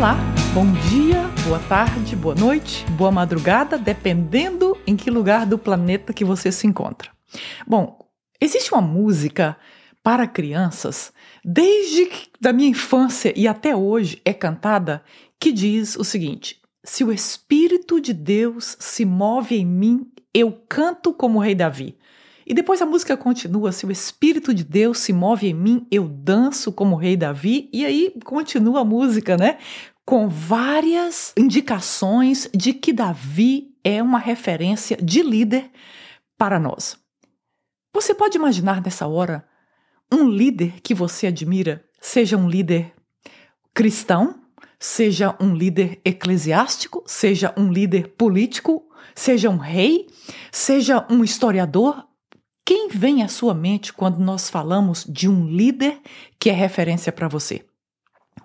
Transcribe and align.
Olá, 0.00 0.16
bom 0.54 0.64
dia, 0.88 1.28
boa 1.44 1.58
tarde, 1.68 2.16
boa 2.16 2.34
noite, 2.34 2.86
boa 2.92 3.10
madrugada, 3.10 3.76
dependendo 3.76 4.74
em 4.86 4.96
que 4.96 5.10
lugar 5.10 5.44
do 5.44 5.58
planeta 5.58 6.14
que 6.14 6.24
você 6.24 6.50
se 6.50 6.66
encontra. 6.66 7.10
Bom, 7.66 7.98
existe 8.40 8.72
uma 8.72 8.80
música 8.80 9.58
para 10.02 10.26
crianças 10.26 11.12
desde 11.44 12.08
da 12.40 12.50
minha 12.50 12.70
infância 12.70 13.30
e 13.36 13.46
até 13.46 13.76
hoje 13.76 14.22
é 14.24 14.32
cantada 14.32 15.04
que 15.38 15.52
diz 15.52 15.96
o 15.96 16.02
seguinte: 16.02 16.58
Se 16.82 17.04
o 17.04 17.12
Espírito 17.12 18.00
de 18.00 18.14
Deus 18.14 18.78
se 18.80 19.04
move 19.04 19.54
em 19.54 19.66
mim, 19.66 20.10
eu 20.32 20.62
canto 20.66 21.12
como 21.12 21.38
o 21.38 21.42
rei 21.42 21.54
Davi. 21.54 21.94
E 22.50 22.54
depois 22.54 22.82
a 22.82 22.86
música 22.86 23.16
continua: 23.16 23.70
Se 23.70 23.86
o 23.86 23.92
Espírito 23.92 24.52
de 24.52 24.64
Deus 24.64 24.98
se 24.98 25.12
move 25.12 25.46
em 25.46 25.54
mim, 25.54 25.86
eu 25.88 26.08
danço 26.08 26.72
como 26.72 26.96
o 26.96 26.98
rei 26.98 27.16
Davi. 27.16 27.70
E 27.72 27.86
aí 27.86 28.12
continua 28.24 28.80
a 28.80 28.84
música, 28.84 29.36
né? 29.36 29.58
Com 30.10 30.26
várias 30.26 31.32
indicações 31.38 32.50
de 32.52 32.72
que 32.72 32.92
Davi 32.92 33.76
é 33.84 34.02
uma 34.02 34.18
referência 34.18 34.96
de 34.96 35.22
líder 35.22 35.70
para 36.36 36.58
nós. 36.58 36.98
Você 37.94 38.12
pode 38.12 38.36
imaginar 38.36 38.82
nessa 38.82 39.06
hora 39.06 39.46
um 40.12 40.28
líder 40.28 40.80
que 40.80 40.96
você 40.96 41.28
admira, 41.28 41.84
seja 42.00 42.36
um 42.36 42.48
líder 42.48 42.92
cristão, 43.72 44.42
seja 44.80 45.36
um 45.40 45.54
líder 45.54 46.00
eclesiástico, 46.04 47.04
seja 47.06 47.54
um 47.56 47.70
líder 47.70 48.08
político, 48.08 48.90
seja 49.14 49.48
um 49.48 49.58
rei, 49.58 50.08
seja 50.50 51.06
um 51.08 51.22
historiador, 51.22 52.04
quem 52.66 52.88
vem 52.88 53.22
à 53.22 53.28
sua 53.28 53.54
mente 53.54 53.92
quando 53.92 54.18
nós 54.18 54.50
falamos 54.50 55.04
de 55.08 55.28
um 55.28 55.46
líder 55.46 56.00
que 56.36 56.50
é 56.50 56.52
referência 56.52 57.12
para 57.12 57.28
você? 57.28 57.64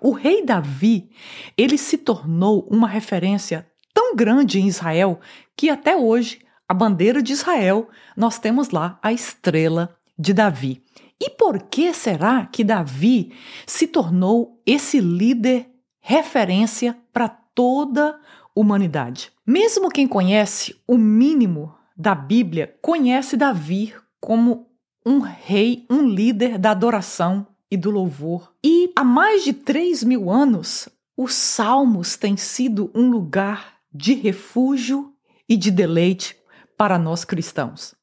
O 0.06 0.12
rei 0.12 0.40
Davi, 0.40 1.10
ele 1.58 1.76
se 1.76 1.98
tornou 1.98 2.64
uma 2.70 2.86
referência 2.86 3.66
tão 3.92 4.14
grande 4.14 4.60
em 4.60 4.68
Israel 4.68 5.18
que 5.56 5.68
até 5.68 5.96
hoje 5.96 6.38
a 6.68 6.72
bandeira 6.72 7.20
de 7.20 7.32
Israel 7.32 7.88
nós 8.16 8.38
temos 8.38 8.70
lá 8.70 9.00
a 9.02 9.12
estrela 9.12 9.98
de 10.16 10.32
Davi. 10.32 10.80
E 11.20 11.28
por 11.30 11.60
que 11.60 11.92
será 11.92 12.46
que 12.46 12.62
Davi 12.62 13.32
se 13.66 13.88
tornou 13.88 14.62
esse 14.64 15.00
líder 15.00 15.68
referência 15.98 16.96
para 17.12 17.28
toda 17.28 18.10
a 18.10 18.18
humanidade? 18.54 19.32
Mesmo 19.44 19.90
quem 19.90 20.06
conhece 20.06 20.80
o 20.86 20.96
mínimo 20.96 21.74
da 21.96 22.14
Bíblia 22.14 22.78
conhece 22.80 23.36
Davi 23.36 23.92
como 24.20 24.68
um 25.04 25.18
rei, 25.18 25.84
um 25.90 26.06
líder 26.06 26.58
da 26.58 26.70
adoração 26.70 27.44
e 27.70 27.76
do 27.76 27.90
louvor. 27.90 28.52
E 28.64 28.92
há 28.94 29.04
mais 29.04 29.44
de 29.44 29.52
3 29.52 30.04
mil 30.04 30.30
anos, 30.30 30.88
os 31.16 31.34
salmos 31.34 32.16
têm 32.16 32.36
sido 32.36 32.90
um 32.94 33.10
lugar 33.10 33.76
de 33.92 34.14
refúgio 34.14 35.12
e 35.48 35.56
de 35.56 35.70
deleite 35.70 36.36
para 36.76 36.98
nós 36.98 37.24
cristãos. 37.24 37.94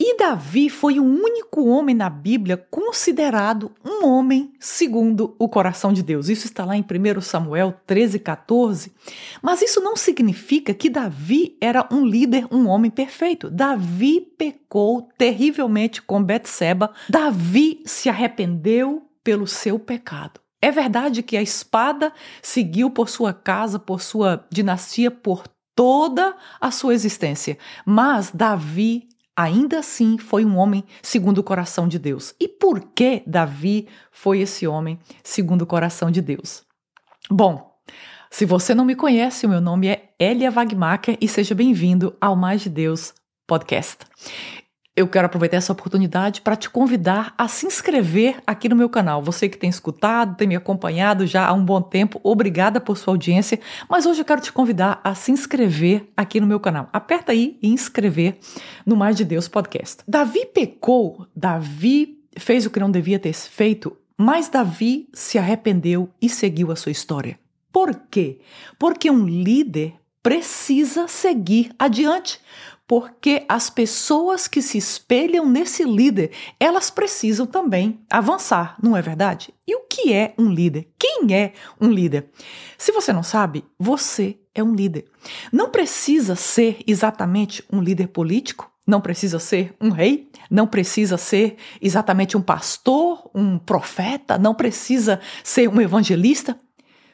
E 0.00 0.16
Davi 0.16 0.70
foi 0.70 1.00
o 1.00 1.04
único 1.04 1.64
homem 1.66 1.92
na 1.92 2.08
Bíblia 2.08 2.56
considerado 2.70 3.72
um 3.84 4.06
homem 4.06 4.52
segundo 4.60 5.34
o 5.40 5.48
coração 5.48 5.92
de 5.92 6.04
Deus. 6.04 6.28
Isso 6.28 6.46
está 6.46 6.64
lá 6.64 6.76
em 6.76 6.82
1 6.82 7.20
Samuel 7.20 7.74
13, 7.84 8.20
14. 8.20 8.92
Mas 9.42 9.60
isso 9.60 9.80
não 9.80 9.96
significa 9.96 10.72
que 10.72 10.88
Davi 10.88 11.56
era 11.60 11.88
um 11.90 12.06
líder, 12.06 12.46
um 12.48 12.68
homem 12.68 12.92
perfeito. 12.92 13.50
Davi 13.50 14.20
pecou 14.38 15.08
terrivelmente 15.18 16.00
com 16.00 16.22
Betseba. 16.22 16.92
Davi 17.08 17.82
se 17.84 18.08
arrependeu 18.08 19.02
pelo 19.24 19.48
seu 19.48 19.80
pecado. 19.80 20.38
É 20.62 20.70
verdade 20.70 21.24
que 21.24 21.36
a 21.36 21.42
espada 21.42 22.12
seguiu 22.40 22.88
por 22.88 23.08
sua 23.08 23.32
casa, 23.32 23.80
por 23.80 24.00
sua 24.00 24.46
dinastia, 24.48 25.10
por 25.10 25.42
toda 25.74 26.36
a 26.60 26.70
sua 26.70 26.94
existência. 26.94 27.58
Mas 27.84 28.30
Davi 28.30 29.08
ainda 29.38 29.78
assim 29.78 30.18
foi 30.18 30.44
um 30.44 30.56
homem 30.56 30.82
segundo 31.00 31.38
o 31.38 31.44
coração 31.44 31.86
de 31.86 31.96
Deus. 31.96 32.34
E 32.40 32.48
por 32.48 32.80
que 32.80 33.22
Davi 33.24 33.86
foi 34.10 34.40
esse 34.40 34.66
homem 34.66 34.98
segundo 35.22 35.62
o 35.62 35.66
coração 35.66 36.10
de 36.10 36.20
Deus? 36.20 36.64
Bom, 37.30 37.72
se 38.28 38.44
você 38.44 38.74
não 38.74 38.84
me 38.84 38.96
conhece, 38.96 39.46
o 39.46 39.48
meu 39.48 39.60
nome 39.60 39.86
é 39.86 40.10
Elia 40.18 40.50
Wagmacher 40.50 41.16
e 41.20 41.28
seja 41.28 41.54
bem-vindo 41.54 42.16
ao 42.20 42.34
Mais 42.34 42.62
de 42.62 42.68
Deus 42.68 43.14
podcast 43.46 43.98
eu 44.98 45.06
quero 45.06 45.26
aproveitar 45.26 45.56
essa 45.56 45.72
oportunidade 45.72 46.40
para 46.40 46.56
te 46.56 46.68
convidar 46.68 47.32
a 47.38 47.46
se 47.46 47.66
inscrever 47.66 48.42
aqui 48.44 48.68
no 48.68 48.74
meu 48.74 48.88
canal. 48.88 49.22
Você 49.22 49.48
que 49.48 49.56
tem 49.56 49.70
escutado, 49.70 50.36
tem 50.36 50.48
me 50.48 50.56
acompanhado 50.56 51.24
já 51.24 51.46
há 51.46 51.52
um 51.52 51.64
bom 51.64 51.80
tempo, 51.80 52.20
obrigada 52.24 52.80
por 52.80 52.98
sua 52.98 53.14
audiência. 53.14 53.60
Mas 53.88 54.06
hoje 54.06 54.20
eu 54.20 54.24
quero 54.24 54.40
te 54.40 54.52
convidar 54.52 55.00
a 55.04 55.14
se 55.14 55.30
inscrever 55.30 56.08
aqui 56.16 56.40
no 56.40 56.48
meu 56.48 56.58
canal. 56.58 56.88
Aperta 56.92 57.30
aí 57.30 57.56
e 57.62 57.68
inscrever 57.68 58.38
no 58.84 58.96
Mais 58.96 59.16
de 59.16 59.24
Deus 59.24 59.46
podcast. 59.46 60.02
Davi 60.06 60.44
pecou, 60.46 61.28
Davi 61.34 62.18
fez 62.36 62.66
o 62.66 62.70
que 62.70 62.80
não 62.80 62.90
devia 62.90 63.20
ter 63.20 63.32
feito, 63.32 63.96
mas 64.16 64.48
Davi 64.48 65.08
se 65.12 65.38
arrependeu 65.38 66.10
e 66.20 66.28
seguiu 66.28 66.72
a 66.72 66.76
sua 66.76 66.90
história. 66.90 67.38
Por 67.72 67.94
quê? 68.10 68.40
Porque 68.76 69.08
um 69.08 69.24
líder 69.24 69.94
precisa 70.24 71.06
seguir 71.06 71.70
adiante 71.78 72.40
porque 72.88 73.44
as 73.46 73.68
pessoas 73.68 74.48
que 74.48 74.62
se 74.62 74.78
espelham 74.78 75.46
nesse 75.46 75.84
líder, 75.84 76.30
elas 76.58 76.90
precisam 76.90 77.46
também 77.46 78.00
avançar, 78.08 78.78
não 78.82 78.96
é 78.96 79.02
verdade? 79.02 79.52
E 79.66 79.76
o 79.76 79.80
que 79.80 80.14
é 80.14 80.34
um 80.38 80.50
líder? 80.50 80.88
Quem 80.98 81.34
é 81.34 81.52
um 81.78 81.90
líder? 81.90 82.30
Se 82.78 82.90
você 82.90 83.12
não 83.12 83.22
sabe, 83.22 83.62
você 83.78 84.38
é 84.54 84.62
um 84.64 84.74
líder. 84.74 85.04
Não 85.52 85.68
precisa 85.68 86.34
ser 86.34 86.78
exatamente 86.86 87.62
um 87.70 87.82
líder 87.82 88.08
político, 88.08 88.72
não 88.86 89.02
precisa 89.02 89.38
ser 89.38 89.74
um 89.78 89.90
rei, 89.90 90.30
não 90.50 90.66
precisa 90.66 91.18
ser 91.18 91.56
exatamente 91.82 92.38
um 92.38 92.42
pastor, 92.42 93.30
um 93.34 93.58
profeta, 93.58 94.38
não 94.38 94.54
precisa 94.54 95.20
ser 95.44 95.68
um 95.68 95.78
evangelista 95.78 96.58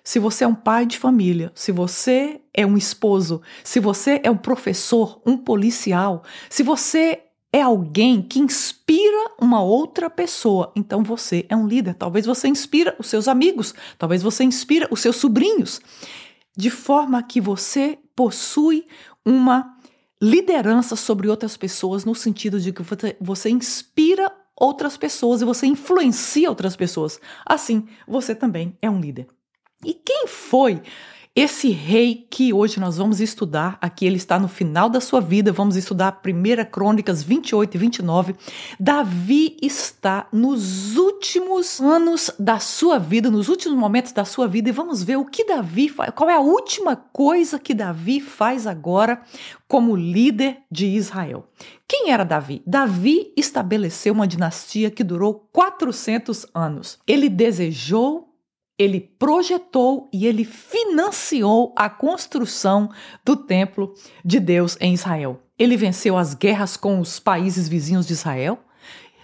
se 0.04 0.18
você 0.18 0.44
é 0.44 0.46
um 0.46 0.54
pai 0.54 0.84
de 0.84 0.98
família, 0.98 1.50
se 1.54 1.72
você 1.72 2.42
é 2.52 2.66
um 2.66 2.76
esposo, 2.76 3.40
se 3.64 3.80
você 3.80 4.20
é 4.22 4.30
um 4.30 4.36
professor, 4.36 5.20
um 5.24 5.36
policial, 5.36 6.22
se 6.50 6.62
você 6.62 7.22
é 7.50 7.62
alguém 7.62 8.20
que 8.20 8.38
inspira 8.38 9.30
uma 9.40 9.62
outra 9.62 10.10
pessoa, 10.10 10.70
então 10.76 11.02
você 11.02 11.46
é 11.48 11.56
um 11.56 11.66
líder. 11.66 11.94
Talvez 11.94 12.26
você 12.26 12.48
inspira 12.48 12.94
os 12.98 13.06
seus 13.06 13.28
amigos, 13.28 13.74
talvez 13.96 14.22
você 14.22 14.44
inspira 14.44 14.86
os 14.90 15.00
seus 15.00 15.16
sobrinhos, 15.16 15.80
de 16.56 16.68
forma 16.68 17.22
que 17.22 17.40
você 17.40 17.98
possui 18.14 18.86
uma 19.24 19.74
liderança 20.20 20.96
sobre 20.96 21.28
outras 21.28 21.56
pessoas 21.56 22.04
no 22.04 22.14
sentido 22.14 22.60
de 22.60 22.72
que 22.72 22.82
você, 23.20 23.50
inspira 23.50 24.30
outras 24.56 24.96
pessoas 24.96 25.40
e 25.40 25.44
você 25.44 25.66
influencia 25.66 26.48
outras 26.48 26.76
pessoas. 26.76 27.20
Assim, 27.46 27.86
você 28.06 28.34
também 28.34 28.76
é 28.82 28.90
um 28.90 29.00
líder. 29.00 29.28
E 29.84 29.94
quem 29.94 30.26
foi 30.26 30.80
esse 31.36 31.70
rei 31.70 32.28
que 32.30 32.52
hoje 32.52 32.78
nós 32.78 32.96
vamos 32.96 33.20
estudar, 33.20 33.76
aqui 33.80 34.06
ele 34.06 34.18
está 34.18 34.38
no 34.38 34.46
final 34.46 34.88
da 34.88 35.00
sua 35.00 35.20
vida, 35.20 35.50
vamos 35.50 35.74
estudar 35.74 36.22
1 36.24 36.70
Crônicas 36.70 37.24
28 37.24 37.74
e 37.74 37.78
29. 37.78 38.36
Davi 38.78 39.56
está 39.60 40.28
nos 40.32 40.96
últimos 40.96 41.80
anos 41.80 42.30
da 42.38 42.60
sua 42.60 43.00
vida, 43.00 43.32
nos 43.32 43.48
últimos 43.48 43.76
momentos 43.76 44.12
da 44.12 44.24
sua 44.24 44.46
vida, 44.46 44.68
e 44.68 44.72
vamos 44.72 45.02
ver 45.02 45.16
o 45.16 45.24
que 45.24 45.44
Davi 45.44 45.88
faz, 45.88 46.12
qual 46.14 46.30
é 46.30 46.34
a 46.34 46.40
última 46.40 46.94
coisa 46.94 47.58
que 47.58 47.74
Davi 47.74 48.20
faz 48.20 48.64
agora 48.64 49.20
como 49.66 49.96
líder 49.96 50.58
de 50.70 50.86
Israel. 50.86 51.48
Quem 51.88 52.12
era 52.12 52.22
Davi? 52.22 52.62
Davi 52.64 53.32
estabeleceu 53.36 54.14
uma 54.14 54.28
dinastia 54.28 54.88
que 54.88 55.02
durou 55.02 55.48
400 55.52 56.46
anos. 56.54 56.96
Ele 57.08 57.28
desejou 57.28 58.33
ele 58.78 59.00
projetou 59.00 60.08
e 60.12 60.26
ele 60.26 60.44
financiou 60.44 61.72
a 61.76 61.88
construção 61.88 62.90
do 63.24 63.36
templo 63.36 63.94
de 64.24 64.40
Deus 64.40 64.76
em 64.80 64.94
Israel. 64.94 65.40
Ele 65.58 65.76
venceu 65.76 66.16
as 66.16 66.34
guerras 66.34 66.76
com 66.76 66.98
os 66.98 67.20
países 67.20 67.68
vizinhos 67.68 68.06
de 68.06 68.12
Israel. 68.12 68.58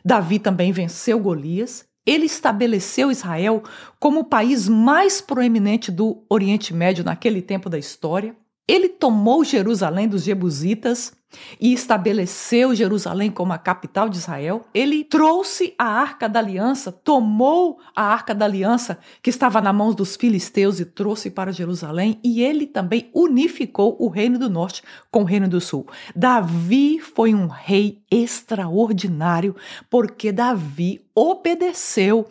Davi 0.04 0.38
também 0.38 0.70
venceu 0.70 1.18
Golias. 1.18 1.84
Ele 2.06 2.26
estabeleceu 2.26 3.10
Israel 3.10 3.62
como 3.98 4.20
o 4.20 4.24
país 4.24 4.68
mais 4.68 5.20
proeminente 5.20 5.90
do 5.90 6.24
Oriente 6.28 6.72
Médio 6.72 7.04
naquele 7.04 7.42
tempo 7.42 7.68
da 7.68 7.78
história. 7.78 8.34
Ele 8.70 8.88
tomou 8.88 9.42
Jerusalém 9.42 10.06
dos 10.06 10.22
Jebusitas 10.22 11.12
e 11.60 11.72
estabeleceu 11.72 12.72
Jerusalém 12.72 13.28
como 13.28 13.52
a 13.52 13.58
capital 13.58 14.08
de 14.08 14.18
Israel. 14.18 14.64
Ele 14.72 15.02
trouxe 15.02 15.74
a 15.76 15.86
arca 15.86 16.28
da 16.28 16.38
aliança, 16.38 16.92
tomou 16.92 17.80
a 17.96 18.04
arca 18.04 18.32
da 18.32 18.44
aliança 18.44 19.00
que 19.20 19.28
estava 19.28 19.60
na 19.60 19.72
mão 19.72 19.92
dos 19.92 20.14
filisteus 20.14 20.78
e 20.78 20.84
trouxe 20.84 21.32
para 21.32 21.50
Jerusalém. 21.50 22.20
E 22.22 22.44
ele 22.44 22.64
também 22.64 23.10
unificou 23.12 23.96
o 23.98 24.06
reino 24.06 24.38
do 24.38 24.48
norte 24.48 24.84
com 25.10 25.22
o 25.22 25.26
reino 25.26 25.48
do 25.48 25.60
sul. 25.60 25.84
Davi 26.14 27.00
foi 27.00 27.34
um 27.34 27.48
rei 27.48 28.00
extraordinário 28.08 29.56
porque 29.90 30.30
Davi 30.30 31.04
obedeceu 31.12 32.28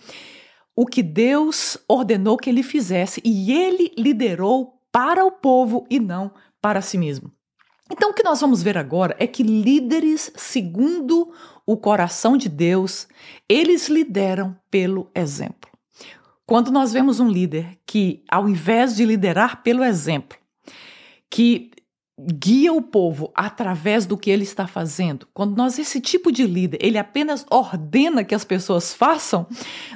o 0.73 0.85
que 0.85 1.03
Deus 1.03 1.77
ordenou 1.85 2.37
que 2.37 2.49
ele 2.49 2.63
fizesse 2.63 3.19
e 3.25 3.51
ele 3.51 3.91
liderou 3.97 4.78
para 4.91 5.25
o 5.25 5.31
povo 5.31 5.85
e 5.89 5.99
não 5.99 6.31
para 6.61 6.81
si 6.81 6.97
mesmo. 6.97 7.31
Então, 7.91 8.11
o 8.11 8.13
que 8.13 8.23
nós 8.23 8.39
vamos 8.39 8.61
ver 8.61 8.77
agora 8.77 9.15
é 9.19 9.25
que 9.25 9.41
líderes, 9.41 10.31
segundo 10.35 11.33
o 11.65 11.75
coração 11.75 12.37
de 12.37 12.47
Deus, 12.47 13.07
eles 13.47 13.89
lideram 13.89 14.55
pelo 14.69 15.09
exemplo. 15.15 15.69
Quando 16.45 16.71
nós 16.71 16.93
vemos 16.93 17.19
um 17.19 17.27
líder 17.27 17.79
que, 17.85 18.23
ao 18.29 18.47
invés 18.47 18.95
de 18.95 19.05
liderar 19.05 19.63
pelo 19.63 19.83
exemplo, 19.83 20.37
que 21.29 21.71
guia 22.27 22.73
o 22.73 22.81
povo 22.81 23.31
através 23.33 24.05
do 24.05 24.17
que 24.17 24.29
ele 24.29 24.43
está 24.43 24.67
fazendo, 24.67 25.27
quando 25.33 25.55
nós 25.55 25.79
esse 25.79 26.01
tipo 26.01 26.31
de 26.31 26.45
líder, 26.45 26.77
ele 26.81 26.97
apenas 26.97 27.45
ordena 27.49 28.23
que 28.23 28.35
as 28.35 28.43
pessoas 28.43 28.93
façam, 28.93 29.47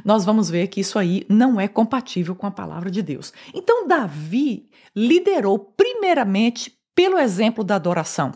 nós 0.05 0.23
vamos 0.23 0.49
ver 0.49 0.67
que 0.67 0.79
isso 0.79 0.97
aí 0.97 1.25
não 1.27 1.59
é 1.59 1.67
compatível 1.67 2.35
com 2.35 2.47
a 2.47 2.51
palavra 2.51 2.89
de 2.89 3.01
Deus. 3.01 3.33
Então 3.53 3.87
Davi 3.87 4.69
liderou 4.95 5.59
primeiramente 5.59 6.77
pelo 6.95 7.17
exemplo 7.17 7.63
da 7.63 7.75
adoração. 7.75 8.31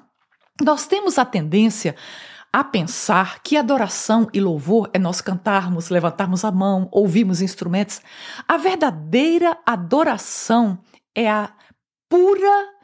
Nós 0.62 0.88
temos 0.88 1.18
a 1.18 1.24
tendência 1.26 1.96
a 2.52 2.64
pensar 2.64 3.42
que 3.44 3.56
adoração 3.56 4.28
e 4.34 4.40
louvor 4.40 4.90
é 4.92 4.98
nós 4.98 5.22
cantarmos, 5.22 5.90
levantarmos 5.90 6.44
a 6.44 6.52
mão, 6.52 6.90
ouvirmos 6.92 7.42
instrumentos. 7.42 8.02
A 8.48 8.58
verdadeira 8.58 9.58
adoração 9.66 10.80
é 11.14 11.30
a 11.30 11.54
pura 12.10 12.77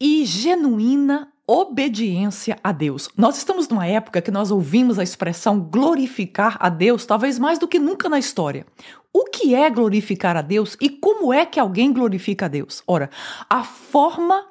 e 0.00 0.24
genuína 0.24 1.30
obediência 1.46 2.56
a 2.62 2.70
Deus. 2.70 3.08
Nós 3.16 3.36
estamos 3.36 3.68
numa 3.68 3.84
época 3.84 4.22
que 4.22 4.30
nós 4.30 4.52
ouvimos 4.52 5.00
a 5.00 5.02
expressão 5.02 5.58
glorificar 5.60 6.56
a 6.60 6.68
Deus, 6.68 7.04
talvez 7.04 7.40
mais 7.40 7.58
do 7.58 7.66
que 7.66 7.78
nunca 7.78 8.08
na 8.08 8.20
história. 8.20 8.64
O 9.12 9.24
que 9.24 9.52
é 9.52 9.68
glorificar 9.68 10.36
a 10.36 10.42
Deus 10.42 10.76
e 10.80 10.88
como 10.88 11.32
é 11.32 11.44
que 11.44 11.58
alguém 11.58 11.92
glorifica 11.92 12.46
a 12.46 12.48
Deus? 12.48 12.84
Ora, 12.86 13.10
a 13.48 13.64
forma 13.64 14.46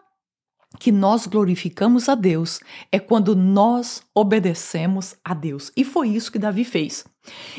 que 0.77 0.91
nós 0.91 1.25
glorificamos 1.25 2.09
a 2.09 2.15
Deus 2.15 2.59
é 2.91 2.99
quando 2.99 3.33
nós 3.33 4.03
obedecemos 4.13 5.15
a 5.23 5.33
Deus. 5.33 5.71
E 5.77 5.85
foi 5.85 6.09
isso 6.09 6.31
que 6.31 6.37
Davi 6.37 6.65
fez. 6.65 7.05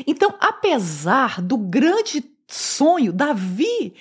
Então, 0.05 0.35
apesar 0.39 1.41
do 1.41 1.57
grande 1.57 2.23
sonho, 2.47 3.11
Davi, 3.11 3.95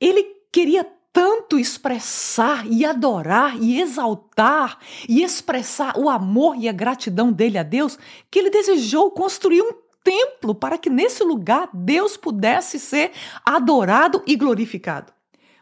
ele 0.00 0.24
queria 0.52 0.84
tanto 1.12 1.58
expressar 1.58 2.66
e 2.66 2.84
adorar 2.84 3.60
e 3.60 3.80
exaltar 3.80 4.78
e 5.08 5.22
expressar 5.22 5.98
o 5.98 6.08
amor 6.08 6.56
e 6.56 6.68
a 6.68 6.72
gratidão 6.72 7.32
dele 7.32 7.58
a 7.58 7.62
Deus, 7.62 7.98
que 8.30 8.38
ele 8.38 8.50
desejou 8.50 9.10
construir 9.10 9.60
um 9.60 9.72
templo 10.04 10.54
para 10.54 10.78
que 10.78 10.88
nesse 10.88 11.22
lugar 11.22 11.68
Deus 11.72 12.16
pudesse 12.16 12.78
ser 12.78 13.12
adorado 13.44 14.22
e 14.26 14.36
glorificado. 14.36 15.12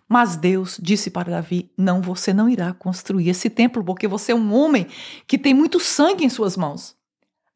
Mas 0.09 0.37
Deus 0.37 0.79
disse 0.81 1.11
para 1.11 1.31
Davi: 1.31 1.71
Não, 1.77 2.01
você 2.01 2.33
não 2.33 2.49
irá 2.49 2.73
construir 2.73 3.29
esse 3.29 3.51
templo, 3.51 3.85
porque 3.85 4.09
você 4.09 4.33
é 4.33 4.35
um 4.35 4.55
homem 4.55 4.87
que 5.27 5.37
tem 5.37 5.53
muito 5.53 5.79
sangue 5.79 6.25
em 6.25 6.31
suas 6.31 6.57
mãos. 6.57 6.97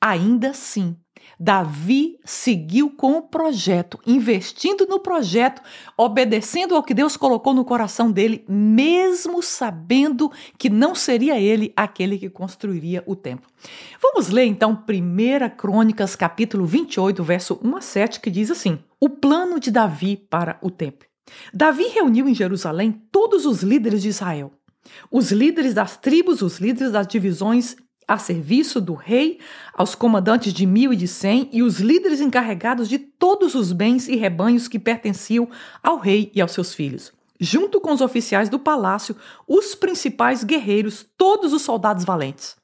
Ainda 0.01 0.51
assim, 0.51 0.97
Davi 1.45 2.21
seguiu 2.25 2.89
com 2.89 3.15
o 3.15 3.23
projeto, 3.23 3.99
investindo 4.07 4.87
no 4.87 5.01
projeto, 5.01 5.61
obedecendo 5.99 6.77
ao 6.77 6.85
que 6.85 6.95
Deus 6.95 7.17
colocou 7.17 7.53
no 7.53 7.65
coração 7.65 8.13
dele, 8.13 8.45
mesmo 8.49 9.43
sabendo 9.43 10.31
que 10.57 10.71
não 10.71 10.95
seria 10.95 11.41
ele 11.41 11.73
aquele 11.77 12.17
que 12.17 12.31
construiria 12.31 13.03
o 13.09 13.17
templo. 13.17 13.51
Vamos 14.01 14.29
ler 14.29 14.45
então 14.45 14.85
1 14.89 15.57
Crônicas, 15.57 16.15
capítulo 16.15 16.65
28, 16.65 17.25
verso 17.25 17.59
1 17.61 17.77
a 17.77 17.81
7, 17.81 18.21
que 18.21 18.31
diz 18.31 18.49
assim: 18.49 18.79
O 19.01 19.09
plano 19.09 19.59
de 19.59 19.73
Davi 19.73 20.17
para 20.17 20.61
o 20.63 20.71
templo. 20.71 21.09
Davi 21.53 21.89
reuniu 21.89 22.29
em 22.29 22.35
Jerusalém 22.37 23.03
todos 23.11 23.47
os 23.47 23.65
líderes 23.65 24.03
de 24.03 24.11
Israel. 24.11 24.53
Os 25.11 25.33
líderes 25.33 25.75
das 25.75 25.97
tribos, 25.97 26.41
os 26.41 26.61
líderes 26.61 26.93
das 26.93 27.09
divisões 27.09 27.75
a 28.13 28.19
serviço 28.19 28.81
do 28.81 28.95
rei, 28.95 29.39
aos 29.73 29.95
comandantes 29.95 30.53
de 30.53 30.67
mil 30.67 30.93
e 30.93 30.97
de 30.97 31.09
cem 31.09 31.49
e 31.53 31.63
os 31.63 31.81
líderes 31.81 32.21
encarregados 32.21 32.89
de 32.89 32.99
todos 32.99 33.55
os 33.55 33.73
bens 33.73 34.07
e 34.07 34.17
rebanhos 34.17 34.69
que 34.69 34.79
pertenciam 34.79 35.49
ao 35.83 35.99
rei 35.99 36.31
e 36.35 36.41
aos 36.41 36.53
seus 36.53 36.75
filhos. 36.75 37.13
Junto 37.41 37.81
com 37.81 37.93
os 37.93 38.01
oficiais 38.01 38.49
do 38.49 38.59
palácio, 38.59 39.17
os 39.49 39.75
principais 39.75 40.45
guerreiros, 40.45 41.07
todos 41.17 41.53
os 41.53 41.63
soldados 41.63 42.05
valentes. 42.05 42.55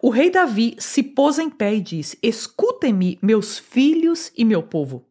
O 0.00 0.10
rei 0.10 0.30
Davi 0.30 0.76
se 0.78 1.02
pôs 1.02 1.38
em 1.38 1.50
pé 1.50 1.74
e 1.74 1.80
disse: 1.80 2.16
Escutem-me, 2.22 3.18
meus 3.20 3.58
filhos 3.58 4.30
e 4.36 4.44
meu 4.44 4.62
povo. 4.62 5.04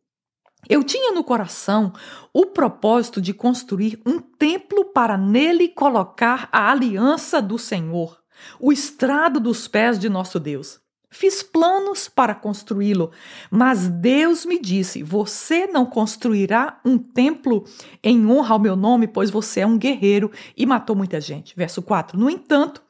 Eu 0.70 0.84
tinha 0.84 1.12
no 1.12 1.24
coração 1.24 1.94
o 2.34 2.46
propósito 2.46 3.22
de 3.22 3.34
construir 3.34 4.02
um 4.06 4.20
templo 4.20 4.86
para 4.86 5.18
nele 5.18 5.68
colocar 5.68 6.48
a 6.52 6.72
aliança 6.72 7.42
do 7.42 7.60
Senhor 7.60 8.18
o 8.60 8.72
estrado 8.72 9.40
dos 9.40 9.68
pés 9.68 9.98
de 10.00 10.10
nosso 10.10 10.40
Deus. 10.40 10.80
Fiz 11.10 11.42
planos 11.42 12.10
para 12.10 12.36
construí-lo, 12.36 13.12
mas 13.50 13.88
Deus 13.88 14.46
me 14.46 14.60
disse: 14.60 15.02
Você 15.02 15.66
não 15.66 15.86
construirá 15.86 16.82
um 16.84 16.98
templo 16.98 17.64
em 18.04 18.26
honra 18.28 18.54
ao 18.54 18.60
meu 18.60 18.76
nome, 18.76 19.08
pois 19.08 19.30
você 19.30 19.62
é 19.62 19.66
um 19.66 19.78
guerreiro 19.78 20.32
e 20.56 20.66
matou 20.66 20.96
muita 20.96 21.22
gente. 21.22 21.56
Verso 21.56 21.82
4. 21.82 22.20
No 22.20 22.30
entanto, 22.30 22.84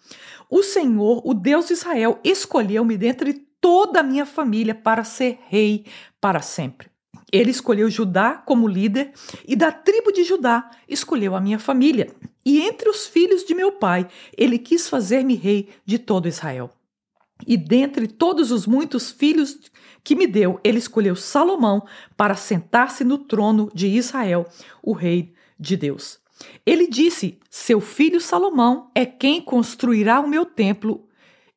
o 0.50 0.64
Senhor, 0.64 1.22
o 1.24 1.34
Deus 1.34 1.68
de 1.68 1.74
Israel, 1.74 2.20
escolheu-me 2.24 2.98
dentre 2.98 3.34
toda 3.62 4.00
a 4.00 4.04
minha 4.04 4.26
família 4.26 4.74
para 4.74 5.04
ser 5.04 5.40
rei 5.48 5.86
para 6.20 6.42
sempre. 6.42 6.90
Ele 7.32 7.52
escolheu 7.52 7.90
Judá 7.90 8.36
como 8.36 8.68
líder 8.68 9.12
e 9.46 9.56
da 9.56 9.72
tribo 9.72 10.12
de 10.12 10.24
Judá 10.24 10.70
escolheu 10.88 11.36
a 11.36 11.42
minha 11.42 11.60
família. 11.60 12.14
E 12.46 12.62
entre 12.62 12.90
os 12.90 13.06
filhos 13.06 13.44
de 13.44 13.54
meu 13.54 13.74
pai, 13.74 14.08
ele 14.38 14.58
quis 14.58 14.88
fazer-me 14.88 15.36
rei 15.36 15.70
de 15.86 16.00
todo 16.00 16.28
Israel. 16.28 16.72
E 17.46 17.58
dentre 17.58 18.08
todos 18.08 18.52
os 18.52 18.66
muitos 18.66 19.12
filhos 19.12 19.60
que 20.04 20.16
me 20.16 20.26
deu, 20.26 20.60
ele 20.64 20.78
escolheu 20.78 21.16
Salomão 21.16 21.86
para 22.16 22.36
sentar-se 22.36 23.04
no 23.04 23.18
trono 23.18 23.70
de 23.74 23.88
Israel, 23.88 24.48
o 24.82 24.94
rei 24.94 25.34
de 25.60 25.76
Deus. 25.76 26.20
Ele 26.66 26.88
disse: 26.88 27.40
Seu 27.50 27.82
filho 27.82 28.22
Salomão 28.22 28.90
é 28.96 29.06
quem 29.06 29.42
construirá 29.42 30.20
o 30.20 30.28
meu 30.28 30.46
templo 30.46 31.06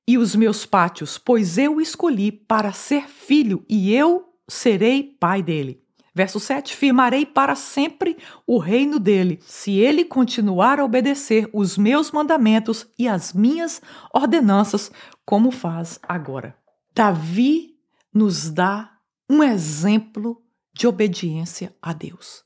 e 0.06 0.18
os 0.18 0.34
meus 0.34 0.66
pátios, 0.66 1.16
pois 1.16 1.56
eu 1.56 1.76
o 1.76 1.80
escolhi 1.80 2.32
para 2.32 2.72
ser 2.72 3.08
filho 3.08 3.64
e 3.68 3.94
eu 3.94 4.29
serei 4.50 5.16
pai 5.18 5.42
dele. 5.42 5.82
Verso 6.14 6.40
7: 6.40 6.76
Firmarei 6.76 7.24
para 7.24 7.54
sempre 7.54 8.16
o 8.46 8.58
reino 8.58 8.98
dele, 8.98 9.38
se 9.46 9.78
ele 9.78 10.04
continuar 10.04 10.80
a 10.80 10.84
obedecer 10.84 11.48
os 11.52 11.78
meus 11.78 12.10
mandamentos 12.10 12.86
e 12.98 13.06
as 13.08 13.32
minhas 13.32 13.80
ordenanças, 14.12 14.90
como 15.24 15.50
faz 15.50 15.98
agora. 16.02 16.56
Davi 16.94 17.76
nos 18.12 18.50
dá 18.50 18.90
um 19.30 19.42
exemplo 19.42 20.42
de 20.74 20.86
obediência 20.86 21.74
a 21.80 21.92
Deus. 21.92 22.44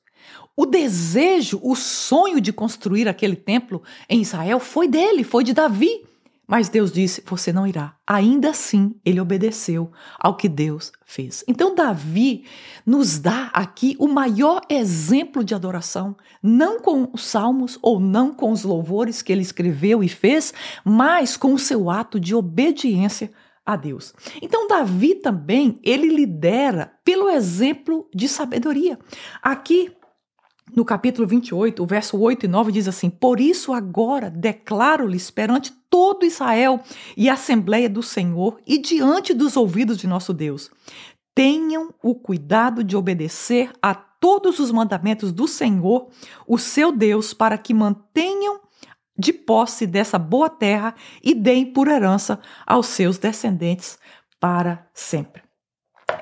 O 0.57 0.67
desejo, 0.67 1.59
o 1.63 1.75
sonho 1.75 2.41
de 2.41 2.53
construir 2.53 3.09
aquele 3.09 3.35
templo 3.35 3.83
em 4.09 4.21
Israel 4.21 4.61
foi 4.61 4.87
dele, 4.87 5.25
foi 5.25 5.43
de 5.43 5.53
Davi. 5.53 6.07
Mas 6.47 6.69
Deus 6.69 6.93
disse: 6.93 7.23
Você 7.27 7.53
não 7.53 7.67
irá. 7.67 7.97
Ainda 8.07 8.51
assim, 8.51 8.95
ele 9.05 9.21
obedeceu 9.21 9.91
ao 10.19 10.37
que 10.37 10.49
Deus 10.49 10.93
fez. 11.05 11.43
Então, 11.49 11.75
Davi 11.75 12.45
nos 12.85 13.19
dá 13.19 13.51
aqui 13.53 13.97
o 13.99 14.07
maior 14.07 14.61
exemplo 14.69 15.43
de 15.43 15.55
adoração, 15.55 16.17
não 16.43 16.81
com 16.81 17.09
os 17.13 17.25
salmos 17.25 17.79
ou 17.81 17.99
não 17.99 18.33
com 18.33 18.53
os 18.53 18.63
louvores 18.63 19.23
que 19.23 19.33
ele 19.33 19.43
escreveu 19.43 20.03
e 20.03 20.09
fez, 20.09 20.53
mas 20.85 21.37
com 21.37 21.55
o 21.55 21.59
seu 21.59 21.89
ato 21.89 22.21
de 22.21 22.35
obediência 22.35 23.31
a 23.65 23.77
Deus. 23.77 24.13
Então 24.43 24.69
Davi 24.69 25.15
também, 25.15 25.81
ele 25.83 26.09
lidera 26.09 26.93
pelo 27.03 27.31
exemplo 27.31 28.07
de 28.15 28.29
sabedoria. 28.29 28.99
Aqui 29.43 29.91
no 30.73 30.85
capítulo 30.85 31.27
28, 31.27 31.83
o 31.83 31.87
verso 31.87 32.19
8 32.19 32.47
e 32.47 32.49
9 32.49 32.73
diz 32.73 32.89
assim: 32.89 33.11
Por 33.11 33.39
isso 33.39 33.73
agora 33.73 34.31
declaro-lhes 34.31 35.31
perante 35.31 35.73
todo 35.91 36.25
Israel 36.25 36.81
e 37.17 37.29
a 37.29 37.35
Assembleia 37.35 37.89
do 37.89 38.03
Senhor 38.03 38.59
e 38.67 38.79
diante 38.79 39.35
dos 39.35 39.57
ouvidos 39.57 39.99
de 39.99 40.07
nosso 40.07 40.33
Deus. 40.33 40.71
Tenham 41.35 41.93
o 42.03 42.15
cuidado 42.15 42.83
de 42.83 42.97
obedecer 42.97 43.71
a 43.83 43.95
todos 43.95 44.59
os 44.59 44.71
mandamentos 44.71 45.33
do 45.33 45.47
Senhor, 45.47 46.09
o 46.47 46.57
seu 46.57 46.91
Deus, 46.91 47.35
para 47.35 47.59
que 47.59 47.75
mantenham 47.75 48.61
de 49.17 49.33
posse 49.33 49.87
dessa 49.87 50.19
boa 50.19 50.51
terra 50.51 50.95
e 51.23 51.35
deem 51.35 51.73
por 51.73 51.89
herança 51.89 52.41
aos 52.67 52.87
seus 52.87 53.19
descendentes 53.19 53.99
para 54.41 54.89
sempre. 54.93 55.44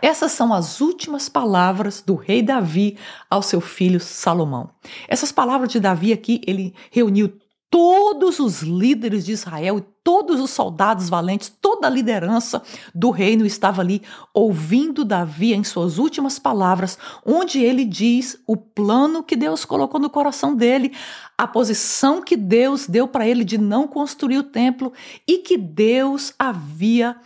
Essas 0.01 0.33
são 0.33 0.53
as 0.53 0.81
últimas 0.81 1.29
palavras 1.29 2.03
do 2.03 2.15
rei 2.15 2.43
Davi 2.43 2.97
ao 3.31 3.43
seu 3.43 3.61
filho 3.61 4.01
Salomão. 4.01 4.71
Essas 5.09 5.31
palavras 5.31 5.71
de 5.71 5.81
Davi 5.81 6.13
aqui, 6.13 6.41
ele 6.47 6.75
reuniu 6.91 7.33
todos 7.73 8.39
os 8.39 8.61
líderes 8.61 9.25
de 9.25 9.33
Israel 9.33 9.79
e 9.79 9.85
todos 10.05 10.39
os 10.41 10.51
soldados 10.51 11.09
valentes, 11.09 11.51
toda 11.61 11.87
a 11.87 11.91
liderança 11.91 12.63
do 12.95 13.11
reino 13.11 13.47
estava 13.47 13.81
ali 13.81 14.03
ouvindo 14.35 15.07
Davi 15.07 15.55
em 15.55 15.65
suas 15.65 15.97
últimas 15.97 16.39
palavras, 16.39 16.99
onde 17.25 17.63
ele 17.63 17.87
diz 17.87 18.39
o 18.47 18.59
plano 18.59 19.23
que 19.23 19.35
Deus 19.35 19.65
colocou 19.65 19.99
no 19.99 20.11
coração 20.11 20.55
dele, 20.55 20.93
a 21.39 21.47
posição 21.47 22.21
que 22.21 22.37
Deus 22.37 22.87
deu 22.87 23.09
para 23.09 23.27
ele 23.27 23.43
de 23.43 23.57
não 23.57 23.89
construir 23.89 24.37
o 24.37 24.43
templo 24.43 24.93
e 25.27 25.39
que 25.39 25.57
Deus 25.57 26.35
havia 26.39 27.17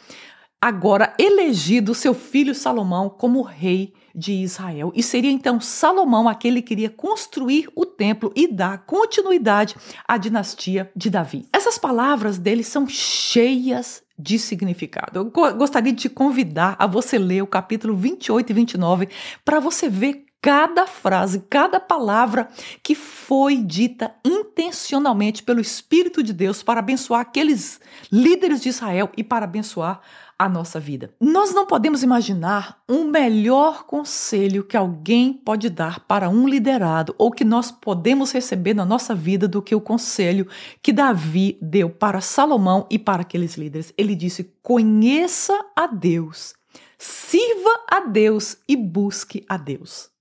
agora 0.66 1.14
elegido 1.16 1.94
seu 1.94 2.12
filho 2.12 2.52
Salomão 2.52 3.08
como 3.08 3.40
rei 3.40 3.94
de 4.12 4.32
Israel. 4.32 4.92
E 4.96 5.02
seria 5.02 5.30
então 5.30 5.60
Salomão 5.60 6.28
aquele 6.28 6.60
que 6.60 6.74
iria 6.74 6.90
construir 6.90 7.68
o 7.76 7.86
templo 7.86 8.32
e 8.34 8.48
dar 8.48 8.78
continuidade 8.78 9.76
à 10.08 10.16
dinastia 10.16 10.90
de 10.96 11.08
Davi. 11.08 11.46
Essas 11.52 11.78
palavras 11.78 12.36
dele 12.36 12.64
são 12.64 12.88
cheias 12.88 14.02
de 14.18 14.40
significado. 14.40 15.20
Eu 15.20 15.54
gostaria 15.54 15.92
de 15.92 16.00
te 16.00 16.08
convidar 16.08 16.74
a 16.80 16.86
você 16.86 17.16
ler 17.16 17.42
o 17.42 17.46
capítulo 17.46 17.94
28 17.94 18.50
e 18.50 18.52
29 18.52 19.08
para 19.44 19.60
você 19.60 19.88
ver 19.88 20.25
cada 20.46 20.86
frase, 20.86 21.42
cada 21.50 21.80
palavra 21.80 22.48
que 22.80 22.94
foi 22.94 23.56
dita 23.56 24.14
intencionalmente 24.24 25.42
pelo 25.42 25.60
Espírito 25.60 26.22
de 26.22 26.32
Deus 26.32 26.62
para 26.62 26.78
abençoar 26.78 27.22
aqueles 27.22 27.80
líderes 28.12 28.60
de 28.60 28.68
Israel 28.68 29.10
e 29.16 29.24
para 29.24 29.44
abençoar 29.44 30.00
a 30.38 30.48
nossa 30.48 30.78
vida. 30.78 31.12
Nós 31.20 31.52
não 31.52 31.66
podemos 31.66 32.04
imaginar 32.04 32.80
um 32.88 33.10
melhor 33.10 33.86
conselho 33.86 34.62
que 34.62 34.76
alguém 34.76 35.32
pode 35.32 35.68
dar 35.68 35.98
para 36.06 36.28
um 36.28 36.46
liderado 36.46 37.12
ou 37.18 37.32
que 37.32 37.44
nós 37.44 37.72
podemos 37.72 38.30
receber 38.30 38.72
na 38.72 38.84
nossa 38.84 39.16
vida 39.16 39.48
do 39.48 39.60
que 39.60 39.74
o 39.74 39.80
conselho 39.80 40.46
que 40.80 40.92
Davi 40.92 41.58
deu 41.60 41.90
para 41.90 42.20
Salomão 42.20 42.86
e 42.88 43.00
para 43.00 43.22
aqueles 43.22 43.56
líderes. 43.56 43.92
Ele 43.98 44.14
disse: 44.14 44.54
conheça 44.62 45.58
a 45.74 45.88
Deus, 45.88 46.54
sirva 46.96 47.84
a 47.90 48.00
Deus 48.06 48.58
e 48.68 48.76
busque 48.76 49.44
a 49.48 49.56
Deus. 49.56 50.14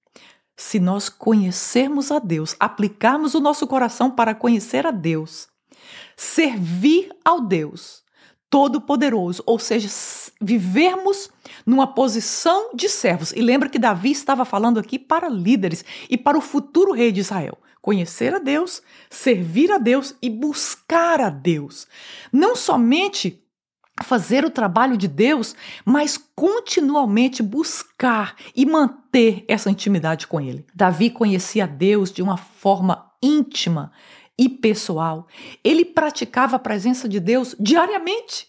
Se 0.58 0.80
nós 0.80 1.10
conhecermos 1.10 2.12
a 2.12 2.20
Deus, 2.20 2.56
aplicarmos 2.60 3.36
o 3.36 3.40
nosso 3.40 3.68
coração 3.68 4.10
para 4.10 4.34
conhecer 4.34 4.88
a 4.88 4.92
Deus, 4.92 5.48
servir 6.16 7.10
ao 7.24 7.42
Deus 7.42 8.06
Todo-Poderoso, 8.50 9.44
ou 9.46 9.60
seja, 9.60 9.90
vivermos 10.40 11.30
numa 11.66 11.88
posição 11.88 12.70
de 12.74 12.88
servos. 12.88 13.34
E 13.34 13.42
lembra 13.42 13.68
que 13.68 13.78
Davi 13.78 14.12
estava 14.12 14.46
falando 14.46 14.80
aqui 14.80 14.98
para 14.98 15.28
líderes 15.28 15.84
e 16.10 16.18
para 16.18 16.38
o 16.38 16.42
futuro 16.42 16.94
rei 16.94 17.12
de 17.12 17.20
Israel. 17.20 17.58
Conhecer 17.82 18.34
a 18.34 18.40
Deus, 18.40 18.82
servir 19.10 19.72
a 19.72 19.78
Deus 19.78 20.16
e 20.22 20.30
buscar 20.30 21.20
a 21.20 21.30
Deus. 21.30 21.86
Não 22.32 22.56
somente 22.56 23.45
fazer 24.04 24.44
o 24.44 24.50
trabalho 24.50 24.98
de 24.98 25.08
Deus, 25.08 25.56
mas 25.86 26.18
continuamente 26.36 27.42
buscar 27.42 28.36
e 28.56 28.66
manter 28.66 29.46
essa 29.48 29.70
intimidade 29.70 30.28
com 30.28 30.40
Ele. 30.42 30.66
Davi 30.74 31.10
conhecia 31.10 31.66
Deus 31.66 32.12
de 32.12 32.22
uma 32.22 32.38
forma 32.38 33.12
íntima 33.22 33.92
e 34.38 34.50
pessoal. 34.50 35.28
Ele 35.64 35.86
praticava 35.86 36.58
a 36.58 36.60
presença 36.60 37.08
de 37.08 37.20
Deus 37.20 37.56
diariamente. 37.60 38.48